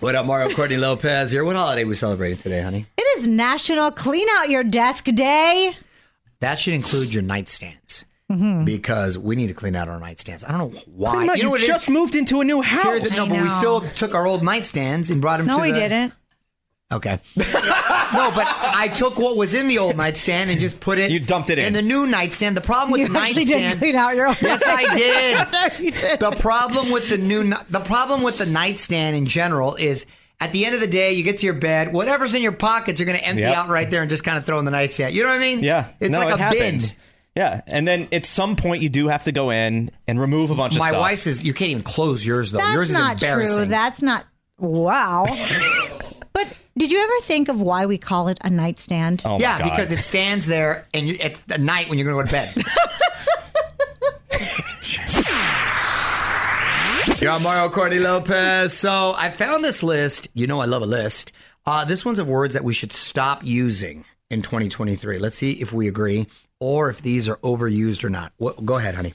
What 0.00 0.14
up, 0.14 0.24
Mario 0.24 0.54
Courtney 0.54 0.78
Lopez 0.78 1.30
here? 1.30 1.44
What 1.44 1.56
holiday 1.56 1.84
we 1.84 1.96
celebrating 1.96 2.38
today, 2.38 2.62
honey? 2.62 2.86
It 2.96 3.18
is 3.18 3.28
National 3.28 3.90
Clean 3.90 4.26
Out 4.38 4.48
Your 4.48 4.64
Desk 4.64 5.04
Day. 5.04 5.76
That 6.42 6.60
should 6.60 6.74
include 6.74 7.14
your 7.14 7.22
nightstands. 7.22 8.04
Mhm. 8.30 8.64
Because 8.64 9.18
we 9.18 9.36
need 9.36 9.48
to 9.48 9.54
clean 9.54 9.76
out 9.76 9.88
our 9.88 9.98
nightstands. 10.00 10.42
I 10.46 10.52
don't 10.56 10.72
know 10.72 10.80
why. 10.86 11.10
Clean 11.14 11.30
out- 11.30 11.36
you 11.38 11.42
know 11.44 11.56
you 11.56 11.66
just 11.66 11.88
is? 11.88 11.92
moved 11.92 12.14
into 12.14 12.40
a 12.40 12.44
new 12.44 12.62
house. 12.62 12.84
Here's 13.02 13.16
no, 13.16 13.26
but 13.26 13.42
we 13.42 13.48
still 13.50 13.80
took 13.96 14.14
our 14.14 14.26
old 14.26 14.42
nightstands 14.42 15.10
and 15.10 15.20
brought 15.20 15.38
them 15.38 15.46
No, 15.46 15.56
to 15.56 15.62
we 15.62 15.70
the- 15.72 15.80
didn't. 15.80 16.12
Okay. 16.90 17.20
no, 17.36 18.30
but 18.34 18.46
I 18.46 18.90
took 18.94 19.18
what 19.18 19.36
was 19.36 19.54
in 19.54 19.66
the 19.68 19.78
old 19.78 19.96
nightstand 19.96 20.50
and 20.50 20.60
just 20.60 20.78
put 20.80 20.98
it. 20.98 21.10
You 21.10 21.20
dumped 21.20 21.48
it 21.50 21.58
in. 21.58 21.72
the 21.72 21.80
new 21.82 22.06
nightstand. 22.06 22.54
The 22.56 22.60
problem 22.60 22.90
with 22.92 23.00
You 23.00 23.08
the 23.08 23.18
actually 23.18 23.44
did 23.46 23.78
clean 23.78 23.96
out 23.96 24.14
your 24.14 24.28
old 24.28 24.36
Yes, 24.42 24.62
I 24.66 24.94
did. 24.94 25.48
No, 25.52 25.68
you 25.84 25.90
did. 25.92 26.20
The 26.20 26.32
problem 26.32 26.90
with 26.90 27.08
the 27.08 27.18
new, 27.18 27.44
ni- 27.44 27.56
the 27.70 27.80
problem 27.80 28.22
with 28.22 28.38
the 28.38 28.46
nightstand 28.46 29.16
in 29.16 29.26
general 29.26 29.74
is. 29.76 30.06
At 30.40 30.52
the 30.52 30.64
end 30.66 30.74
of 30.74 30.80
the 30.80 30.86
day, 30.88 31.12
you 31.12 31.22
get 31.22 31.38
to 31.38 31.46
your 31.46 31.54
bed. 31.54 31.92
Whatever's 31.92 32.34
in 32.34 32.42
your 32.42 32.50
pockets, 32.52 32.98
you're 32.98 33.06
going 33.06 33.18
to 33.18 33.24
empty 33.24 33.42
Yep. 33.42 33.56
out 33.56 33.68
right 33.68 33.88
there 33.88 34.00
and 34.02 34.10
just 34.10 34.24
kind 34.24 34.36
of 34.36 34.44
throw 34.44 34.58
in 34.58 34.64
the 34.64 34.72
nightstand. 34.72 35.14
You 35.14 35.22
know 35.22 35.28
what 35.28 35.36
I 35.38 35.40
mean? 35.40 35.60
Yeah, 35.62 35.86
it's 36.00 36.10
no, 36.10 36.18
like 36.18 36.28
it 36.34 36.40
a 36.40 36.42
happens. 36.42 36.92
bin. 36.92 37.00
Yeah, 37.36 37.60
and 37.66 37.86
then 37.88 38.08
at 38.12 38.24
some 38.24 38.56
point 38.56 38.82
you 38.82 38.88
do 38.90 39.08
have 39.08 39.22
to 39.24 39.32
go 39.32 39.50
in 39.50 39.90
and 40.06 40.20
remove 40.20 40.50
a 40.50 40.54
bunch 40.54 40.74
of 40.74 40.80
My 40.80 40.88
stuff. 40.88 41.00
wife 41.00 41.18
says 41.20 41.42
you 41.44 41.54
can't 41.54 41.70
even 41.70 41.82
close 41.82 42.26
yours 42.26 42.50
though. 42.50 42.58
That's 42.58 42.74
yours 42.74 42.90
is 42.90 42.96
not 42.98 43.22
embarrassing. 43.22 43.56
true. 43.56 43.64
That's 43.66 44.02
not. 44.02 44.26
Wow. 44.58 45.24
but 46.34 46.46
did 46.76 46.90
you 46.90 47.00
ever 47.00 47.20
think 47.22 47.48
of 47.48 47.60
why 47.60 47.86
we 47.86 47.96
call 47.96 48.28
it 48.28 48.38
a 48.42 48.50
nightstand? 48.50 49.22
Oh 49.24 49.38
yeah, 49.38 49.62
because 49.62 49.92
it 49.92 50.00
stands 50.00 50.46
there 50.46 50.86
and 50.92 51.08
you, 51.08 51.16
it's 51.20 51.38
the 51.40 51.56
night 51.58 51.88
when 51.88 51.98
you're 51.98 52.12
going 52.12 52.26
to 52.26 52.32
go 52.32 52.38
to 52.38 52.52
bed. 52.54 52.64
You're 57.22 57.38
Mario 57.38 57.68
Courtney 57.68 58.00
Lopez. 58.00 58.72
So 58.72 59.14
I 59.16 59.30
found 59.30 59.64
this 59.64 59.84
list. 59.84 60.26
You 60.34 60.48
know 60.48 60.58
I 60.58 60.64
love 60.64 60.82
a 60.82 60.86
list. 60.86 61.30
Uh, 61.64 61.84
this 61.84 62.04
one's 62.04 62.18
of 62.18 62.28
words 62.28 62.54
that 62.54 62.64
we 62.64 62.74
should 62.74 62.92
stop 62.92 63.44
using 63.44 64.04
in 64.28 64.42
2023. 64.42 65.20
Let's 65.20 65.36
see 65.36 65.52
if 65.52 65.72
we 65.72 65.86
agree 65.86 66.26
or 66.58 66.90
if 66.90 67.00
these 67.00 67.28
are 67.28 67.36
overused 67.36 68.02
or 68.02 68.10
not. 68.10 68.32
What, 68.38 68.66
go 68.66 68.76
ahead, 68.76 68.96
honey. 68.96 69.14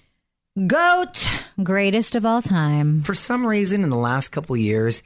Goat, 0.68 1.30
greatest 1.62 2.16
of 2.16 2.26
all 2.26 2.42
time. 2.42 3.04
For 3.04 3.14
some 3.14 3.46
reason, 3.46 3.84
in 3.84 3.90
the 3.90 3.98
last 3.98 4.30
couple 4.30 4.56
years, 4.56 5.04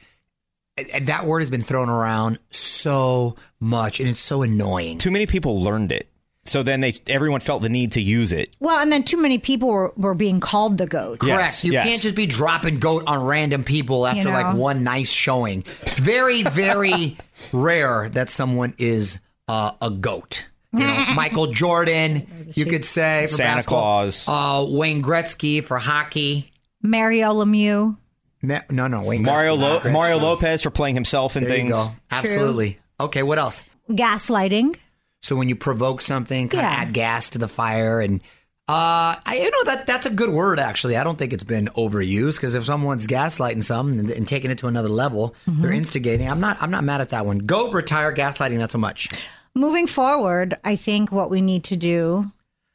that 1.00 1.26
word 1.26 1.40
has 1.40 1.50
been 1.50 1.60
thrown 1.60 1.88
around 1.88 2.38
so 2.50 3.34
much, 3.58 3.98
and 3.98 4.08
it's 4.08 4.20
so 4.20 4.42
annoying. 4.42 4.98
Too 4.98 5.10
many 5.10 5.26
people 5.26 5.60
learned 5.60 5.90
it, 5.90 6.08
so 6.44 6.62
then 6.62 6.80
they 6.80 6.94
everyone 7.08 7.40
felt 7.40 7.62
the 7.62 7.68
need 7.68 7.92
to 7.92 8.00
use 8.02 8.32
it. 8.32 8.54
Well, 8.60 8.78
and 8.78 8.90
then 8.90 9.04
too 9.04 9.16
many 9.16 9.38
people 9.38 9.68
were, 9.68 9.92
were 9.96 10.14
being 10.14 10.40
called 10.40 10.76
the 10.78 10.86
goat. 10.86 11.20
Correct. 11.20 11.62
you 11.64 11.72
can't 11.72 12.00
just 12.02 12.14
be 12.16 12.26
dropping 12.26 12.78
goat 12.80 13.04
on 13.06 13.22
random 13.24 13.64
people 13.64 14.06
after 14.06 14.18
You 14.22 14.24
know? 14.26 14.32
like 14.32 14.56
one 14.56 14.82
nice 14.84 15.10
showing. 15.10 15.64
It's 15.82 16.00
very, 16.00 16.42
very 16.42 17.16
rare 17.52 18.08
that 18.10 18.28
someone 18.28 18.74
is 18.78 19.18
uh, 19.48 19.72
a 19.80 19.90
goat. 19.90 20.46
You 20.72 20.80
know, 20.80 21.04
Michael 21.14 21.48
Jordan, 21.48 22.26
you 22.54 22.64
could 22.66 22.84
say 22.84 23.26
for 23.26 23.34
Santa 23.34 23.56
basketball. 23.58 23.80
Claus. 23.82 24.26
Uh, 24.28 24.66
Wayne 24.70 25.02
Gretzky 25.02 25.62
for 25.62 25.78
hockey. 25.78 26.50
Mario 26.82 27.32
Lemieux. 27.34 27.96
No, 28.44 28.60
no, 28.70 28.88
no 28.88 29.02
Wayne 29.04 29.22
Mario 29.22 29.54
Lo- 29.54 29.78
Gretzky. 29.80 29.92
Mario 29.92 30.16
Lopez 30.16 30.62
for 30.62 30.70
playing 30.70 30.94
himself 30.96 31.36
in 31.36 31.44
There 31.44 31.52
you 31.56 31.62
things. 31.64 31.76
go. 31.76 31.86
Absolutely. 32.10 32.78
Okay, 32.98 33.22
what 33.22 33.38
else? 33.38 33.62
Gaslighting. 33.90 34.76
So 35.22 35.36
when 35.36 35.48
you 35.48 35.56
provoke 35.56 36.00
something, 36.02 36.48
kind 36.48 36.62
Yeah. 36.62 36.72
of 36.82 36.88
add 36.88 36.92
gas 36.94 37.30
to 37.30 37.38
the 37.38 37.48
fire, 37.48 38.00
and 38.00 38.20
uh, 38.68 39.16
I 39.26 39.36
you 39.42 39.50
know 39.50 39.64
that 39.72 39.86
that's 39.86 40.06
a 40.06 40.10
good 40.10 40.30
word 40.30 40.58
actually. 40.60 40.96
I 40.96 41.04
don't 41.04 41.18
think 41.18 41.32
it's 41.32 41.44
been 41.44 41.66
overused 41.76 42.36
because 42.36 42.54
if 42.54 42.64
someone's 42.64 43.06
gaslighting 43.06 43.62
something 43.64 43.98
and, 44.00 44.10
and 44.10 44.26
taking 44.28 44.50
it 44.50 44.58
to 44.58 44.66
another 44.68 44.88
level, 44.88 45.34
Mm-hmm. 45.48 45.62
they're 45.62 45.72
instigating. 45.72 46.28
I'm 46.28 46.40
not 46.40 46.60
I'm 46.60 46.70
not 46.70 46.84
mad 46.84 47.00
at 47.00 47.08
that 47.10 47.24
one. 47.26 47.38
Go 47.38 47.70
retire 47.72 48.12
gaslighting 48.14 48.58
not 48.58 48.70
so 48.70 48.78
much. 48.78 49.08
Moving 49.54 49.86
forward, 49.86 50.54
I 50.64 50.76
think 50.76 51.12
what 51.12 51.28
we 51.30 51.40
need 51.40 51.64
to 51.64 51.76
do. 51.76 52.30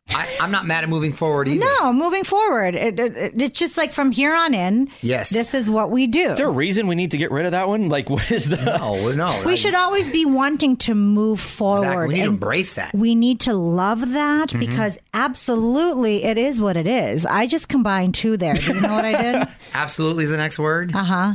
I, 0.09 0.27
I'm 0.39 0.51
not 0.51 0.65
mad 0.65 0.83
at 0.83 0.89
moving 0.89 1.11
forward 1.11 1.47
either. 1.47 1.65
No, 1.65 1.91
moving 1.91 2.23
forward. 2.23 2.75
It, 2.75 2.99
it, 2.99 3.33
it's 3.41 3.59
just 3.59 3.75
like 3.77 3.91
from 3.91 4.11
here 4.11 4.33
on 4.33 4.53
in. 4.53 4.89
Yes. 5.01 5.29
This 5.29 5.53
is 5.53 5.69
what 5.69 5.91
we 5.91 6.07
do. 6.07 6.31
Is 6.31 6.37
there 6.37 6.47
a 6.47 6.51
reason 6.51 6.87
we 6.87 6.95
need 6.95 7.11
to 7.11 7.17
get 7.17 7.29
rid 7.31 7.45
of 7.45 7.51
that 7.51 7.67
one? 7.67 7.89
Like, 7.89 8.09
what 8.09 8.31
is 8.31 8.47
the? 8.49 8.55
No, 8.57 9.11
no. 9.11 9.43
we 9.45 9.57
should 9.57 9.75
always 9.75 10.09
be 10.11 10.25
wanting 10.25 10.77
to 10.77 10.95
move 10.95 11.39
forward. 11.39 11.79
Exactly. 11.79 12.07
We 12.07 12.13
need 12.15 12.21
to 12.23 12.27
embrace 12.29 12.73
that. 12.75 12.93
We 12.93 13.15
need 13.15 13.39
to 13.41 13.53
love 13.53 14.11
that 14.13 14.49
Mhm. 14.49 14.59
because 14.59 14.97
absolutely 15.13 16.23
it 16.23 16.37
is 16.37 16.59
what 16.61 16.77
it 16.77 16.87
is. 16.87 17.25
I 17.25 17.47
just 17.47 17.69
combined 17.69 18.15
two 18.15 18.37
there. 18.37 18.53
Do 18.53 18.73
you 18.73 18.81
know 18.81 18.93
what 18.95 19.05
I 19.05 19.21
did? 19.21 19.47
Absolutely 19.73 20.23
is 20.23 20.29
the 20.31 20.37
next 20.37 20.57
word. 20.59 20.95
Uh 20.95 21.03
huh. 21.03 21.33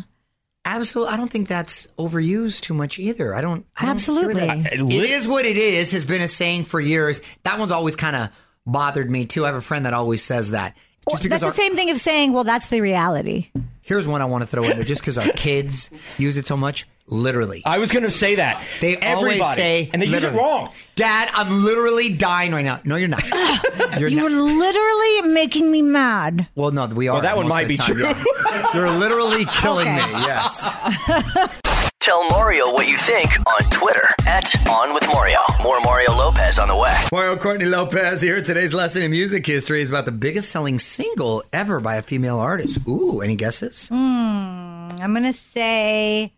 Absolutely. 0.65 1.13
I 1.13 1.17
don't 1.17 1.31
think 1.31 1.49
that's 1.49 1.89
overused 1.99 2.61
too 2.61 2.75
much 2.75 2.99
either. 2.99 3.35
I 3.35 3.41
don't. 3.41 3.67
I 3.77 3.87
don't 3.87 3.89
hear 3.89 3.95
Absolutely. 3.95 4.47
that. 4.47 4.73
It 4.73 4.81
It 4.81 5.29
what 5.29 5.45
it 5.45 5.57
is. 5.57 5.93
Has 5.93 6.07
been 6.07 6.23
a 6.23 6.29
saying 6.29 6.65
for 6.65 6.81
years. 6.81 7.21
That 7.43 7.59
one's 7.59 7.73
always 7.73 7.97
kind 7.97 8.15
of 8.15 8.29
bothered 8.67 9.11
me 9.11 9.27
too. 9.27 9.45
I 9.45 9.49
have 9.49 9.57
a 9.57 9.61
friend 9.61 9.87
that 9.87 9.95
always 9.95 10.23
says 10.23 10.51
that. 10.53 10.77
Just 11.11 11.23
because 11.25 11.41
That's 11.41 11.57
the 11.57 11.61
same 11.63 11.75
thing 11.75 11.91
of 11.91 11.99
saying, 11.99 12.33
well, 12.33 12.45
that's 12.45 12.69
the 12.69 12.81
reality. 12.81 13.51
Here's 13.83 14.07
one 14.07 14.23
I 14.23 14.25
want 14.27 14.43
to 14.45 14.47
throw 14.47 14.63
in 14.63 14.77
there 14.77 14.85
just 14.85 15.03
because 15.03 15.19
our 15.19 15.27
kids 15.37 15.91
use 16.17 16.37
it 16.37 16.47
so 16.47 16.57
much. 16.57 16.87
Literally. 17.09 17.63
I 17.67 17.79
was 17.79 17.91
going 17.91 18.05
to 18.05 18.11
say 18.13 18.37
that. 18.37 18.63
They 18.81 18.97
always 18.99 19.45
say, 19.57 19.91
and 19.93 20.01
they 20.01 20.07
use 20.07 20.23
it 20.23 20.33
wrong. 20.33 20.71
Dad, 20.95 21.29
I'm 21.35 21.65
literally 21.65 22.15
dying 22.15 22.53
right 22.53 22.65
now. 22.65 22.81
No, 22.85 22.95
you're 22.95 23.09
not. 23.09 23.25
You're 23.99 24.09
You're 24.09 24.31
not. 24.31 24.33
literally 24.33 25.35
making 25.35 25.71
me 25.71 25.83
mad. 25.83 26.47
Well, 26.55 26.71
no, 26.71 26.87
we 26.87 27.09
are. 27.09 27.15
Well, 27.15 27.23
that 27.23 27.37
one 27.37 27.49
might 27.49 27.67
be 27.69 27.77
time, 27.77 27.97
true. 27.97 28.05
yeah. 28.05 28.67
You're 28.73 28.89
literally 28.91 29.45
killing 29.47 29.89
Okay. 29.89 30.07
me. 30.07 30.13
Yes. 30.13 31.59
Tell 32.03 32.29
Mario 32.31 32.73
what 32.73 32.89
you 32.89 32.97
think 32.97 33.31
on 33.47 33.61
Twitter 33.71 34.03
at 34.27 34.67
On 34.67 34.93
With 34.93 35.07
Mario. 35.07 35.39
More 35.63 35.81
Mario 35.83 36.11
Lopez 36.11 36.59
on 36.59 36.67
the 36.67 36.75
way. 36.75 37.01
Mario 37.13 37.37
Courtney 37.37 37.67
Lopez 37.67 38.21
here. 38.21 38.43
Today's 38.43 38.75
lesson 38.75 39.03
in 39.03 39.13
music 39.13 39.47
history 39.47 39.83
is 39.83 39.89
about 39.89 40.05
the 40.07 40.11
biggest 40.11 40.51
selling 40.51 40.81
single 40.81 41.45
ever 41.53 41.79
by 41.79 41.95
a 41.95 42.03
female 42.03 42.41
artist. 42.41 42.81
Ooh, 42.89 43.21
any 43.21 43.37
guesses? 43.37 43.89
Hmm, 43.89 43.95
I'm 43.97 45.15
gonna 45.15 45.33
say 45.33 46.33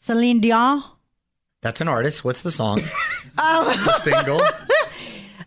Celine 0.00 0.40
Dion. 0.40 0.84
That's 1.62 1.80
an 1.80 1.88
artist. 1.88 2.22
What's 2.22 2.42
the 2.42 2.50
song? 2.50 2.82
Um, 3.38 3.66
the 3.66 3.98
single. 3.98 4.40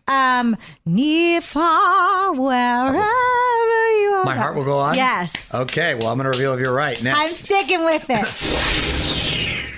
um, 0.07 0.55
near, 0.85 1.41
far, 1.41 2.33
wherever 2.33 2.97
you 2.97 4.13
are. 4.15 4.25
My 4.25 4.35
heart 4.35 4.55
will 4.55 4.63
go 4.63 4.77
on. 4.77 4.93
Yes. 4.95 5.51
Okay. 5.51 5.95
Well, 5.95 6.11
I'm 6.11 6.19
going 6.19 6.31
to 6.31 6.37
reveal 6.37 6.53
if 6.53 6.59
you're 6.59 6.71
right 6.73 7.01
next. 7.03 7.19
I'm 7.19 7.29
sticking 7.29 7.83
with 7.83 8.05
it. 8.09 8.95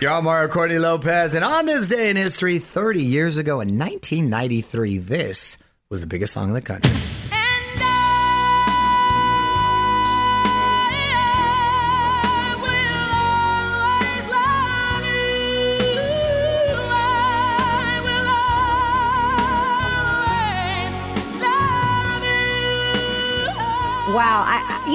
On 0.10 0.24
Mario 0.24 0.50
Courtney 0.50 0.80
Lopez, 0.80 1.36
and 1.36 1.46
on 1.46 1.68
this 1.68 1.86
day 1.86 2.10
in 2.10 2.16
history, 2.16 2.58
30 2.58 3.04
years 3.04 3.38
ago 3.38 3.62
in 3.62 3.78
1993, 3.78 4.98
this 4.98 5.60
was 5.92 6.02
the 6.02 6.08
biggest 6.08 6.34
song 6.34 6.48
in 6.48 6.56
the 6.56 6.62
country. 6.62 6.92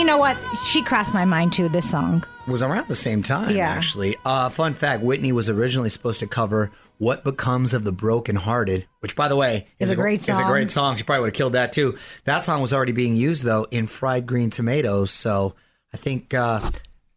Know 0.07 0.19
what? 0.19 0.37
She 0.67 0.83
crossed 0.83 1.13
my 1.13 1.25
mind 1.25 1.53
too. 1.53 1.69
This 1.69 1.91
song. 1.91 2.25
was 2.47 2.63
around 2.63 2.87
the 2.89 2.95
same 2.95 3.23
time, 3.25 3.57
Yeah. 3.57 3.69
actually. 3.69 4.17
Uh, 4.25 4.49
fun 4.49 4.73
fact 4.75 5.03
Whitney 5.03 5.33
was 5.33 5.51
originally 5.51 5.89
supposed 5.89 6.21
to 6.21 6.27
cover 6.29 6.71
What 6.99 7.25
Becomes 7.25 7.75
of 7.75 7.83
the 7.83 7.91
Brokenhearted, 7.93 8.87
which, 9.01 9.17
by 9.17 9.27
the 9.29 9.35
way, 9.37 9.67
Is 9.81 9.91
a 9.91 9.97
gr- 9.97 10.03
great 10.03 10.21
Is 10.21 10.29
a 10.29 10.35
song. 10.37 10.47
great 10.47 10.71
song. 10.71 10.97
She 10.97 11.03
probably 11.03 11.23
would 11.23 11.27
have 11.31 11.35
killed 11.35 11.53
that, 11.55 11.73
too. 11.73 11.97
That 12.25 12.45
song 12.45 12.61
was 12.61 12.73
already 12.73 12.93
being 12.93 13.17
used, 13.17 13.43
though, 13.45 13.67
in 13.73 13.87
Fried 13.89 14.27
Green 14.27 14.49
Tomatoes. 14.51 15.11
So 15.11 15.55
I 15.93 15.97
think 15.97 16.33
uh, 16.35 16.61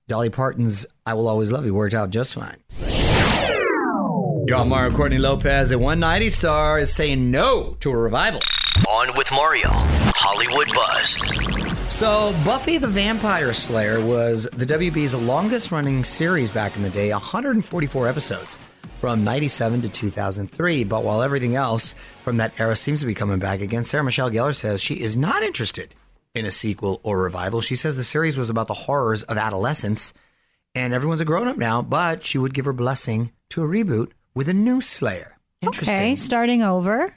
Dolly 0.07 0.29
Parton's 0.31 0.87
I 1.05 1.13
Will 1.13 1.27
Always 1.27 1.51
Love 1.51 1.63
You 1.65 1.75
worked 1.75 1.93
out 1.93 2.09
just 2.09 2.33
fine. 2.33 2.57
Y'all, 4.47 4.65
Mario 4.65 4.95
Courtney 4.95 5.19
Lopez 5.19 5.71
at 5.71 5.79
190 5.79 6.29
Star 6.31 6.79
is 6.79 6.91
saying 6.91 7.29
no 7.29 7.77
to 7.81 7.91
a 7.91 7.95
revival. 7.95 8.39
On 8.89 9.09
With 9.15 9.31
Mario. 9.31 9.69
Hollywood 9.71 10.67
Buzz. 10.73 11.17
So, 11.99 12.33
Buffy 12.45 12.77
the 12.77 12.87
Vampire 12.87 13.51
Slayer 13.51 13.99
was 13.99 14.47
the 14.53 14.65
WB's 14.65 15.13
longest 15.13 15.69
running 15.69 16.05
series 16.05 16.49
back 16.49 16.77
in 16.77 16.81
the 16.81 16.89
day, 16.89 17.11
144 17.11 18.07
episodes 18.07 18.57
from 19.01 19.25
97 19.25 19.81
to 19.81 19.89
2003. 19.89 20.85
But 20.85 21.03
while 21.03 21.21
everything 21.21 21.57
else 21.57 21.95
from 22.23 22.37
that 22.37 22.57
era 22.57 22.77
seems 22.77 23.01
to 23.01 23.05
be 23.05 23.13
coming 23.13 23.39
back 23.39 23.59
again, 23.59 23.83
Sarah 23.83 24.05
Michelle 24.05 24.31
Gellar 24.31 24.55
says 24.55 24.81
she 24.81 25.01
is 25.01 25.17
not 25.17 25.43
interested 25.43 25.93
in 26.33 26.45
a 26.45 26.51
sequel 26.51 27.01
or 27.03 27.21
revival. 27.21 27.59
She 27.59 27.75
says 27.75 27.97
the 27.97 28.05
series 28.05 28.37
was 28.37 28.49
about 28.49 28.69
the 28.69 28.73
horrors 28.73 29.23
of 29.23 29.37
adolescence 29.37 30.13
and 30.73 30.93
everyone's 30.93 31.19
a 31.19 31.25
grown 31.25 31.49
up 31.49 31.57
now, 31.57 31.81
but 31.81 32.23
she 32.23 32.37
would 32.37 32.53
give 32.53 32.63
her 32.63 32.71
blessing 32.71 33.33
to 33.49 33.61
a 33.61 33.67
reboot 33.67 34.11
with 34.33 34.47
a 34.47 34.53
new 34.53 34.79
Slayer. 34.79 35.37
Interesting. 35.59 35.97
Okay, 35.97 36.15
starting 36.15 36.63
over. 36.63 37.13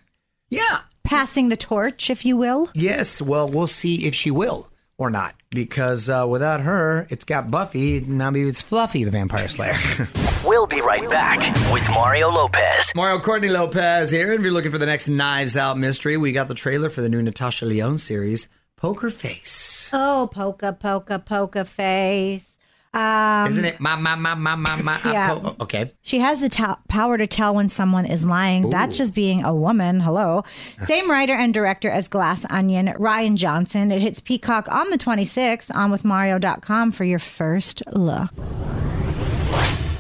Yeah. 0.51 0.81
Passing 1.05 1.51
the 1.51 1.57
torch, 1.57 2.11
if 2.11 2.27
you 2.27 2.37
will. 2.37 2.69
Yes, 2.75 3.23
well, 3.23 3.49
we'll 3.49 3.69
see 3.69 4.07
if 4.07 4.15
she 4.17 4.33
will 4.33 4.69
or 5.03 5.11
not. 5.11 5.35
Because 5.51 6.09
uh, 6.09 6.27
without 6.29 6.61
her, 6.61 7.07
it's 7.11 7.25
got 7.25 7.51
Buffy. 7.51 8.01
Now 8.01 8.31
maybe 8.31 8.49
it's 8.49 8.63
Fluffy, 8.63 9.05
the 9.05 9.11
Vampire 9.11 9.49
Slayer. 9.49 9.77
We'll 10.45 10.67
be 10.67 10.81
right 10.81 11.09
back 11.09 11.39
with 11.73 11.89
Mario 11.91 12.29
Lopez. 12.29 12.93
Mario 12.97 13.21
Courtney 13.21 13.49
Lopez 13.49 14.11
here. 14.11 14.33
And 14.33 14.41
if 14.41 14.43
you're 14.45 14.53
looking 14.53 14.73
for 14.73 14.79
the 14.79 14.87
next 14.87 15.09
Knives 15.09 15.57
Out 15.57 15.79
mystery, 15.79 16.17
we 16.17 16.33
got 16.33 16.49
the 16.49 16.55
trailer 16.55 16.91
for 16.91 17.01
the 17.01 17.09
new 17.09 17.23
Natasha 17.23 17.65
Lyonne 17.65 17.99
series, 17.99 18.49
Poker 18.77 19.09
Face. 19.09 19.89
Oh, 19.93 20.29
Poker, 20.33 20.73
polka, 20.73 21.21
polka 21.21 21.65
face. 21.65 22.52
Um, 22.95 23.47
Isn't 23.51 23.65
it? 23.65 23.81
Ma, 23.81 23.97
ma, 23.97 24.17
ma, 24.17 24.35
ma, 24.35 24.55
ma, 24.55 24.77
ma, 24.77 24.99
Yeah. 25.07 25.35
po- 25.39 25.57
okay. 25.61 25.93
She 26.03 26.19
has 26.19 26.41
the 26.41 26.51
ta- 26.51 26.79
power 26.89 27.17
to 27.17 27.27
tell 27.27 27.55
when 27.55 27.71
someone 27.71 28.05
is 28.05 28.23
lying. 28.25 28.69
That's 28.69 28.99
just 28.99 29.15
being 29.15 29.43
a 29.45 29.55
woman. 29.55 30.01
Hello. 30.01 30.45
Same 30.87 31.11
writer 31.11 31.33
and 31.33 31.55
director 31.55 31.89
as 31.89 32.09
Glass 32.09 32.45
Onion, 32.51 32.89
Rian 32.99 33.37
Johnson. 33.37 33.91
It 33.91 34.03
hits 34.03 34.21
Peacock 34.21 34.69
on 34.71 34.91
the 34.91 34.99
26th 34.99 35.75
on 35.75 35.91
withmario.com 35.91 36.93
for 36.93 37.05
your 37.05 37.19
first 37.19 37.83
look. 37.93 38.31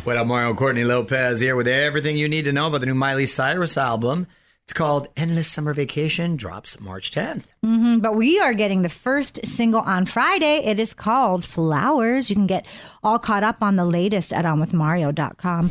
What 0.05 0.16
up, 0.16 0.26
Mario 0.26 0.52
Courtney 0.55 0.85
Lopez 0.85 1.40
here 1.40 1.55
with 1.57 1.68
everything 1.68 2.18
you 2.18 2.28
need 2.28 2.44
to 2.46 2.52
know 2.52 2.66
about 2.66 2.81
the 2.81 2.87
new 2.87 2.94
Miley 2.94 3.24
Cyrus 3.24 3.78
album. 3.78 4.26
It's 4.66 4.72
called 4.72 5.09
Endless 5.16 5.48
Summer 5.48 5.75
Vacation, 5.75 6.37
drops 6.37 6.81
March 6.81 7.11
10th. 7.11 7.44
hmm 7.64 7.98
But 7.98 8.14
we 8.14 8.38
are 8.40 8.55
getting 8.55 8.83
the 8.83 8.88
first 8.88 9.44
single 9.44 9.81
on 9.81 10.07
Friday. 10.07 10.59
It 10.64 10.79
is 10.79 10.94
called 10.94 11.44
Flowers. 11.44 12.31
You 12.31 12.37
can 12.37 12.46
get 12.46 12.64
all 13.03 13.18
caught 13.18 13.42
up 13.42 13.61
on 13.61 13.75
the 13.77 13.85
latest 13.85 14.33
at 14.33 14.44
onwithmario.com. 14.44 15.70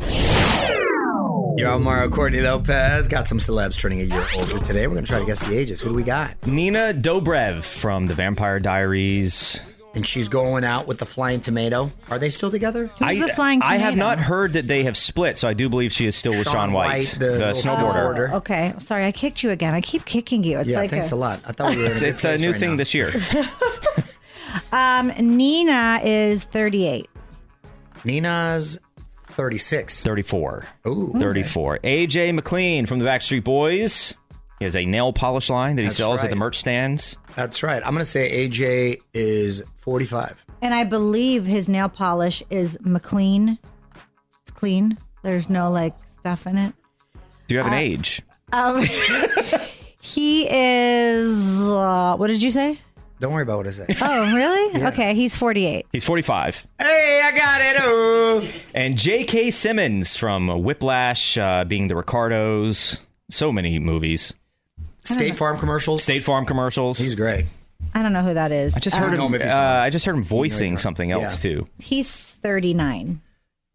Yo, 1.57 1.79
Mario 1.79 2.09
Courtney 2.09 2.41
Lopez. 2.41 3.07
Got 3.07 3.27
some 3.29 3.37
celebs 3.37 3.79
turning 3.79 4.01
a 4.01 4.03
year 4.03 4.25
older 4.37 4.59
today. 4.59 4.87
We're 4.87 4.95
going 4.95 5.05
to 5.05 5.09
try 5.09 5.19
to 5.19 5.25
guess 5.25 5.45
the 5.47 5.57
ages. 5.57 5.79
Who 5.81 5.89
do 5.89 5.95
we 5.95 6.03
got? 6.03 6.45
Nina 6.45 6.93
Dobrev 6.93 7.63
from 7.63 8.07
The 8.07 8.13
Vampire 8.13 8.59
Diaries. 8.59 9.70
And 9.93 10.07
she's 10.07 10.29
going 10.29 10.63
out 10.63 10.87
with 10.87 10.99
the 10.99 11.05
Flying 11.05 11.41
Tomato. 11.41 11.91
Are 12.09 12.17
they 12.17 12.29
still 12.29 12.49
together? 12.49 12.87
Who's 12.87 13.01
I, 13.01 13.59
I 13.61 13.77
have 13.77 13.97
not 13.97 14.19
heard 14.19 14.53
that 14.53 14.65
they 14.67 14.85
have 14.85 14.95
split, 14.95 15.37
so 15.37 15.49
I 15.49 15.53
do 15.53 15.67
believe 15.67 15.91
she 15.91 16.05
is 16.05 16.15
still 16.15 16.31
with 16.31 16.45
Shaun 16.45 16.53
Shaun 16.53 16.71
White, 16.71 16.87
White, 16.87 17.17
the 17.19 17.25
the, 17.25 17.31
little 17.53 17.75
snowboarder. 17.75 18.31
Oh, 18.31 18.37
okay. 18.37 18.73
Sorry, 18.79 19.05
I 19.05 19.11
kicked 19.11 19.43
you 19.43 19.49
again. 19.49 19.73
I 19.73 19.81
keep 19.81 20.05
kicking 20.05 20.45
you. 20.45 20.59
It's 20.59 20.69
yeah, 20.69 20.77
like 20.77 20.91
thanks 20.91 21.11
a, 21.11 21.17
lot. 21.17 21.41
I 21.45 21.51
thought 21.51 21.75
we 21.75 21.81
were 21.81 21.91
It's, 21.91 22.01
a, 22.03 22.07
it's 22.07 22.23
a 22.23 22.37
new 22.37 22.51
right 22.51 22.59
thing 22.59 22.71
now. 22.71 22.77
this 22.77 22.93
year. 22.93 23.11
Um, 24.71 25.11
Nina 25.19 25.99
is 26.03 26.43
38. 26.45 27.09
Nina's 28.03 28.79
36. 29.27 30.03
34. 30.03 30.65
Ooh. 30.87 31.13
34. 31.19 31.79
AJ 31.79 32.33
McLean 32.35 32.85
from 32.85 32.99
the 32.99 33.05
Backstreet 33.05 33.43
Boys. 33.43 34.15
He 34.61 34.65
has 34.65 34.75
a 34.75 34.85
nail 34.85 35.11
polish 35.11 35.49
line 35.49 35.75
that 35.77 35.81
he 35.81 35.87
That's 35.87 35.97
sells 35.97 36.19
at 36.19 36.25
right. 36.25 36.29
the 36.29 36.35
merch 36.35 36.59
stands. 36.59 37.17
That's 37.35 37.63
right. 37.63 37.81
I'm 37.83 37.93
going 37.95 38.05
to 38.05 38.05
say 38.05 38.47
AJ 38.47 38.97
is 39.11 39.63
45. 39.77 40.45
And 40.61 40.71
I 40.75 40.83
believe 40.83 41.47
his 41.47 41.67
nail 41.67 41.89
polish 41.89 42.43
is 42.51 42.77
McLean. 42.81 43.57
It's 44.43 44.51
clean. 44.51 44.99
There's 45.23 45.49
no 45.49 45.71
like 45.71 45.95
stuff 46.19 46.45
in 46.45 46.59
it. 46.59 46.75
Do 47.47 47.55
you 47.55 47.57
have 47.57 47.65
an 47.65 47.73
Uh, 47.73 47.77
age? 47.77 48.21
Um, 48.53 48.83
he 49.99 50.47
is. 50.47 51.59
Uh, 51.59 52.15
what 52.17 52.27
did 52.27 52.43
you 52.43 52.51
say? 52.51 52.79
Don't 53.19 53.33
worry 53.33 53.41
about 53.41 53.57
what 53.57 53.67
I 53.67 53.71
say. 53.71 53.87
Oh, 53.99 54.35
really? 54.35 54.61
Yeah. 54.79 54.89
Okay, 54.89 55.15
he's 55.15 55.35
48. 55.35 55.87
He's 55.91 56.03
45. 56.03 56.67
Hey, 56.79 57.21
I 57.25 57.31
got 57.35 57.61
it. 57.61 57.77
Oh. 57.79 58.47
And 58.75 58.95
J.K. 58.95 59.49
Simmons 59.49 60.15
from 60.15 60.49
Whiplash, 60.63 61.35
uh, 61.39 61.63
being 61.65 61.87
the 61.87 61.95
Ricardos. 61.95 62.99
So 63.31 63.51
many 63.51 63.79
movies. 63.79 64.35
State 65.03 65.37
Farm 65.37 65.57
commercials. 65.59 66.03
State 66.03 66.23
Farm 66.23 66.45
commercials. 66.45 66.97
He's 66.97 67.15
great. 67.15 67.45
I 67.93 68.01
don't 68.03 68.13
know 68.13 68.21
who 68.23 68.33
that 68.35 68.51
is. 68.51 68.75
I 68.75 68.79
just 68.79 68.95
heard 68.95 69.13
Um, 69.19 69.33
him. 69.33 69.41
Uh, 69.41 69.53
I 69.53 69.89
just 69.89 70.05
heard 70.05 70.15
him 70.15 70.23
voicing 70.23 70.77
something 70.77 71.11
else 71.11 71.43
Yeah. 71.43 71.51
too. 71.51 71.67
He's 71.79 72.15
39. 72.15 73.21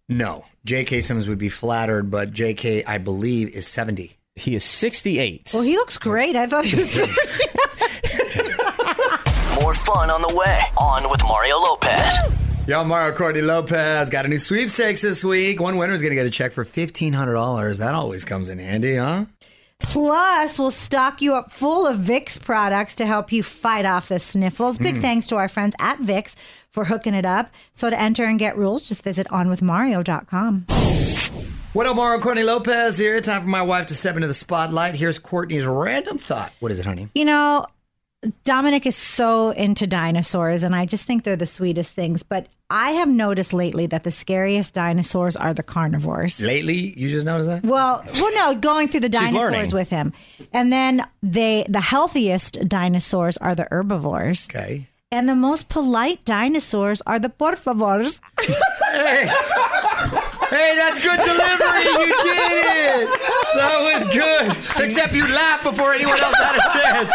No. 0.09 0.45
J.K. 0.65 1.01
Simmons 1.01 1.29
would 1.29 1.39
be 1.39 1.49
flattered, 1.49 2.11
but 2.11 2.31
J.K., 2.33 2.85
I 2.85 2.99
believe, 2.99 3.49
is 3.55 3.67
70. 3.67 4.17
He 4.37 4.55
is 4.55 4.65
68. 4.65 5.51
Well, 5.55 5.62
he 5.62 5.77
looks 5.77 5.99
great. 5.99 6.37
I 6.37 6.47
thought 6.47 6.65
he 6.65 6.77
was. 6.77 6.97
More 9.61 9.75
fun 9.75 10.11
on 10.11 10.21
the 10.23 10.35
way. 10.37 10.61
On 10.77 11.09
with 11.11 11.23
Mario 11.25 11.59
Lopez. 11.59 12.15
Yo, 12.69 12.85
Mario 12.85 13.15
Courtney 13.17 13.43
Lopez 13.43 14.11
got 14.11 14.25
a 14.25 14.29
new 14.29 14.39
sweepstakes 14.39 15.01
this 15.03 15.23
week. 15.25 15.61
One 15.61 15.77
winner's 15.79 16.03
going 16.03 16.11
to 16.11 16.17
get 16.17 16.27
a 16.27 16.31
check 16.31 16.53
for 16.53 16.65
$1,500. 16.65 17.79
That 17.79 17.95
always 17.95 18.25
comes 18.25 18.49
in 18.49 18.59
handy, 18.59 18.97
huh? 18.97 19.25
Plus, 19.81 20.59
we'll 20.59 20.71
stock 20.71 21.21
you 21.21 21.35
up 21.35 21.51
full 21.53 21.87
of 21.87 21.99
Vicks 21.99 22.41
products 22.41 22.95
to 22.97 23.07
help 23.07 23.31
you 23.33 23.43
fight 23.43 23.85
off 23.85 24.09
the 24.09 24.19
sniffles. 24.19 24.79
Big 24.79 24.97
Mm. 24.97 25.01
thanks 25.03 25.27
to 25.27 25.37
our 25.37 25.49
friends 25.49 25.75
at 25.79 25.99
Vicks 25.99 26.35
for 26.73 26.85
hooking 26.87 27.15
it 27.15 27.25
up. 27.25 27.51
So 27.73 27.91
to 27.91 27.99
enter 27.99 28.25
and 28.25 28.39
get 28.39 28.57
rules, 28.57 28.89
just 28.89 29.05
visit 29.05 29.27
onwithmario.com. 29.29 30.67
What 31.73 31.87
up, 31.87 31.97
Mario 31.97 32.21
Courtney 32.21 32.43
Lopez 32.43 32.97
here? 32.99 33.21
Time 33.21 33.43
for 33.43 33.49
my 33.49 33.61
wife 33.62 33.87
to 33.87 33.95
step 33.95 34.15
into 34.17 34.27
the 34.27 34.35
spotlight. 34.35 34.95
Here's 34.97 35.19
Courtney's 35.19 35.67
random 35.67 36.17
thought. 36.19 36.53
What 36.61 36.73
is 36.73 36.79
it, 36.79 36.87
honey? 36.87 37.09
You 37.15 37.27
know, 37.27 37.67
Dominic 38.45 38.87
is 38.87 38.97
so 38.97 39.51
into 39.51 39.87
dinosaurs, 39.87 40.62
and 40.62 40.75
I 40.75 40.87
just 40.87 41.05
think 41.05 41.23
they're 41.25 41.37
the 41.37 41.45
sweetest 41.47 41.93
things. 41.93 42.23
But 42.23 42.47
I 42.68 42.92
have 42.92 43.09
noticed 43.09 43.52
lately 43.52 43.87
that 43.87 44.02
the 44.02 44.11
scariest 44.11 44.74
dinosaurs 44.74 45.37
are 45.37 45.55
the 45.55 45.62
carnivores. 45.62 46.40
Lately, 46.40 46.98
you 46.98 47.09
just 47.09 47.24
noticed 47.24 47.48
that? 47.48 47.62
Well, 47.62 48.05
well, 48.14 48.35
no, 48.35 48.59
going 48.59 48.88
through 48.88 49.00
the 49.00 49.09
dinosaurs 49.09 49.72
with 49.72 49.88
him, 49.88 50.12
and 50.52 50.72
then 50.72 51.07
they 51.22 51.64
the 51.68 51.81
healthiest 51.81 52.68
dinosaurs 52.68 53.37
are 53.37 53.55
the 53.55 53.68
herbivores. 53.70 54.48
Okay. 54.50 54.88
And 55.12 55.29
the 55.29 55.37
most 55.37 55.68
polite 55.68 56.24
dinosaurs 56.24 57.00
are 57.07 57.20
the 57.20 57.29
por 57.29 57.55
favors. 57.55 58.20
hey, 58.40 59.26
hey, 60.50 60.72
that's 60.74 61.00
good 61.00 61.20
delivery. 61.22 61.87
You 61.87 62.11
did 62.26 63.07
it. 63.07 63.20
That 63.55 63.79
was 63.81 64.12
good. 64.12 64.85
Except 64.85 65.14
you 65.14 65.29
laughed 65.29 65.62
before 65.62 65.94
anyone 65.94 66.18
else 66.18 66.35
had 66.37 66.57
a 66.57 67.07
chance. 67.07 67.12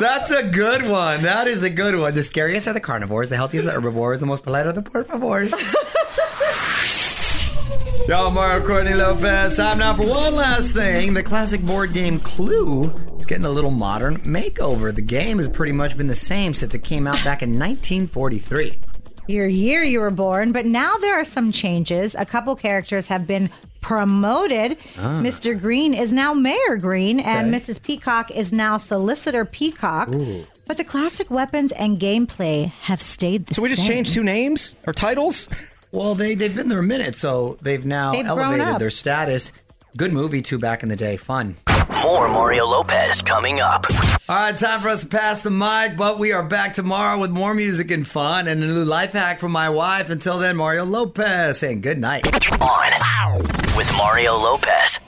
That's 0.00 0.30
a 0.30 0.42
good 0.42 0.86
one. 0.86 1.22
That 1.22 1.46
is 1.46 1.62
a 1.62 1.70
good 1.70 1.96
one. 1.96 2.14
The 2.14 2.22
scariest 2.22 2.66
are 2.66 2.72
the 2.72 2.80
carnivores, 2.80 3.30
the 3.30 3.36
healthiest 3.36 3.64
are 3.66 3.70
the 3.70 3.74
herbivores, 3.74 4.20
the 4.20 4.26
most 4.26 4.42
polite 4.42 4.66
are 4.66 4.72
the 4.72 4.82
por 4.82 5.04
favors. 5.04 5.54
Yo, 8.08 8.30
Mario 8.30 8.66
Courtney 8.66 8.92
Lopez. 8.92 9.56
Time 9.56 9.78
now 9.78 9.94
for 9.94 10.06
one 10.06 10.34
last 10.34 10.74
thing. 10.74 11.14
The 11.14 11.22
classic 11.22 11.62
board 11.62 11.94
game 11.94 12.20
Clue 12.20 12.92
is 13.18 13.24
getting 13.24 13.46
a 13.46 13.50
little 13.50 13.70
modern 13.70 14.18
makeover. 14.18 14.94
The 14.94 15.00
game 15.00 15.38
has 15.38 15.48
pretty 15.48 15.72
much 15.72 15.96
been 15.96 16.08
the 16.08 16.14
same 16.14 16.52
since 16.52 16.74
it 16.74 16.84
came 16.84 17.06
out 17.06 17.24
back 17.24 17.42
in 17.42 17.50
1943. 17.58 18.78
Your 19.26 19.46
year 19.46 19.82
you 19.82 20.00
were 20.00 20.10
born, 20.10 20.52
but 20.52 20.66
now 20.66 20.98
there 20.98 21.18
are 21.18 21.24
some 21.24 21.50
changes. 21.50 22.14
A 22.14 22.26
couple 22.26 22.54
characters 22.56 23.06
have 23.06 23.26
been 23.26 23.48
promoted. 23.84 24.78
Ah. 24.98 25.20
Mr. 25.22 25.60
Green 25.60 25.92
is 25.92 26.10
now 26.10 26.32
Mayor 26.32 26.76
Green, 26.80 27.20
and 27.20 27.54
Okay. 27.54 27.58
Mrs. 27.58 27.82
Peacock 27.82 28.30
is 28.30 28.50
now 28.50 28.78
Solicitor 28.78 29.44
Peacock. 29.44 30.08
Ooh. 30.08 30.46
But 30.66 30.78
the 30.78 30.84
classic 30.84 31.30
weapons 31.30 31.70
and 31.72 32.00
gameplay 32.00 32.70
have 32.88 33.02
stayed 33.02 33.44
the 33.46 33.52
same. 33.54 33.56
So 33.56 33.62
we 33.62 33.68
just 33.68 33.82
same. 33.82 33.90
changed 33.92 34.14
two 34.14 34.24
names 34.24 34.74
or 34.86 34.92
titles? 34.92 35.48
Well, 35.94 36.16
they 36.16 36.34
they've 36.34 36.52
been 36.52 36.66
there 36.66 36.80
a 36.80 36.82
minute, 36.82 37.14
so 37.14 37.56
they've 37.62 37.86
now 37.86 38.10
They've 38.10 38.26
elevated 38.26 38.80
their 38.80 38.90
status. 38.90 39.52
Good 39.96 40.12
movie 40.12 40.42
too 40.42 40.58
back 40.58 40.82
in 40.82 40.88
the 40.88 40.96
day. 40.96 41.16
Fun. 41.16 41.54
More 41.90 42.28
Mario 42.28 42.66
Lopez 42.66 43.20
coming 43.20 43.60
up. 43.60 43.86
All 44.28 44.36
right, 44.36 44.56
time 44.56 44.80
for 44.80 44.88
us 44.88 45.02
to 45.02 45.06
pass 45.06 45.42
the 45.42 45.50
mic, 45.50 45.96
but 45.96 46.18
we 46.18 46.32
are 46.32 46.42
back 46.42 46.74
tomorrow 46.74 47.18
with 47.20 47.30
more 47.30 47.54
music 47.54 47.90
and 47.90 48.06
fun 48.06 48.48
and 48.48 48.62
a 48.62 48.66
new 48.66 48.84
life 48.84 49.12
hack 49.12 49.38
from 49.38 49.52
my 49.52 49.68
wife. 49.68 50.08
Until 50.08 50.38
then, 50.38 50.56
Mario 50.56 50.84
Lopez 50.84 51.58
saying 51.58 51.82
good 51.82 51.98
night. 51.98 52.26
On 52.60 53.42
with 53.76 53.92
Mario 53.96 54.36
Lopez. 54.36 55.00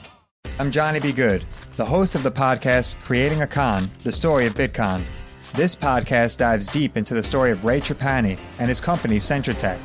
I'm 0.59 0.71
Johnny 0.71 0.99
B. 0.99 1.11
Good, 1.11 1.45
the 1.77 1.85
host 1.85 2.15
of 2.15 2.23
the 2.23 2.31
podcast 2.31 2.99
Creating 3.01 3.41
a 3.41 3.47
Con, 3.47 3.89
the 4.03 4.11
story 4.11 4.45
of 4.45 4.53
Bitcon. 4.53 5.03
This 5.53 5.75
podcast 5.75 6.37
dives 6.37 6.67
deep 6.67 6.97
into 6.97 7.13
the 7.13 7.23
story 7.23 7.51
of 7.51 7.65
Ray 7.65 7.79
Trapani 7.79 8.37
and 8.59 8.69
his 8.69 8.81
company 8.81 9.17
Centra 9.17 9.57
Tech. 9.57 9.79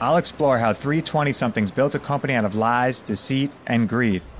I'll 0.00 0.16
explore 0.16 0.56
how 0.58 0.72
320 0.72 1.32
somethings 1.32 1.70
built 1.70 1.94
a 1.94 1.98
company 1.98 2.34
out 2.34 2.46
of 2.46 2.54
lies, 2.54 3.00
deceit, 3.00 3.50
and 3.66 3.86
greed. 3.88 4.22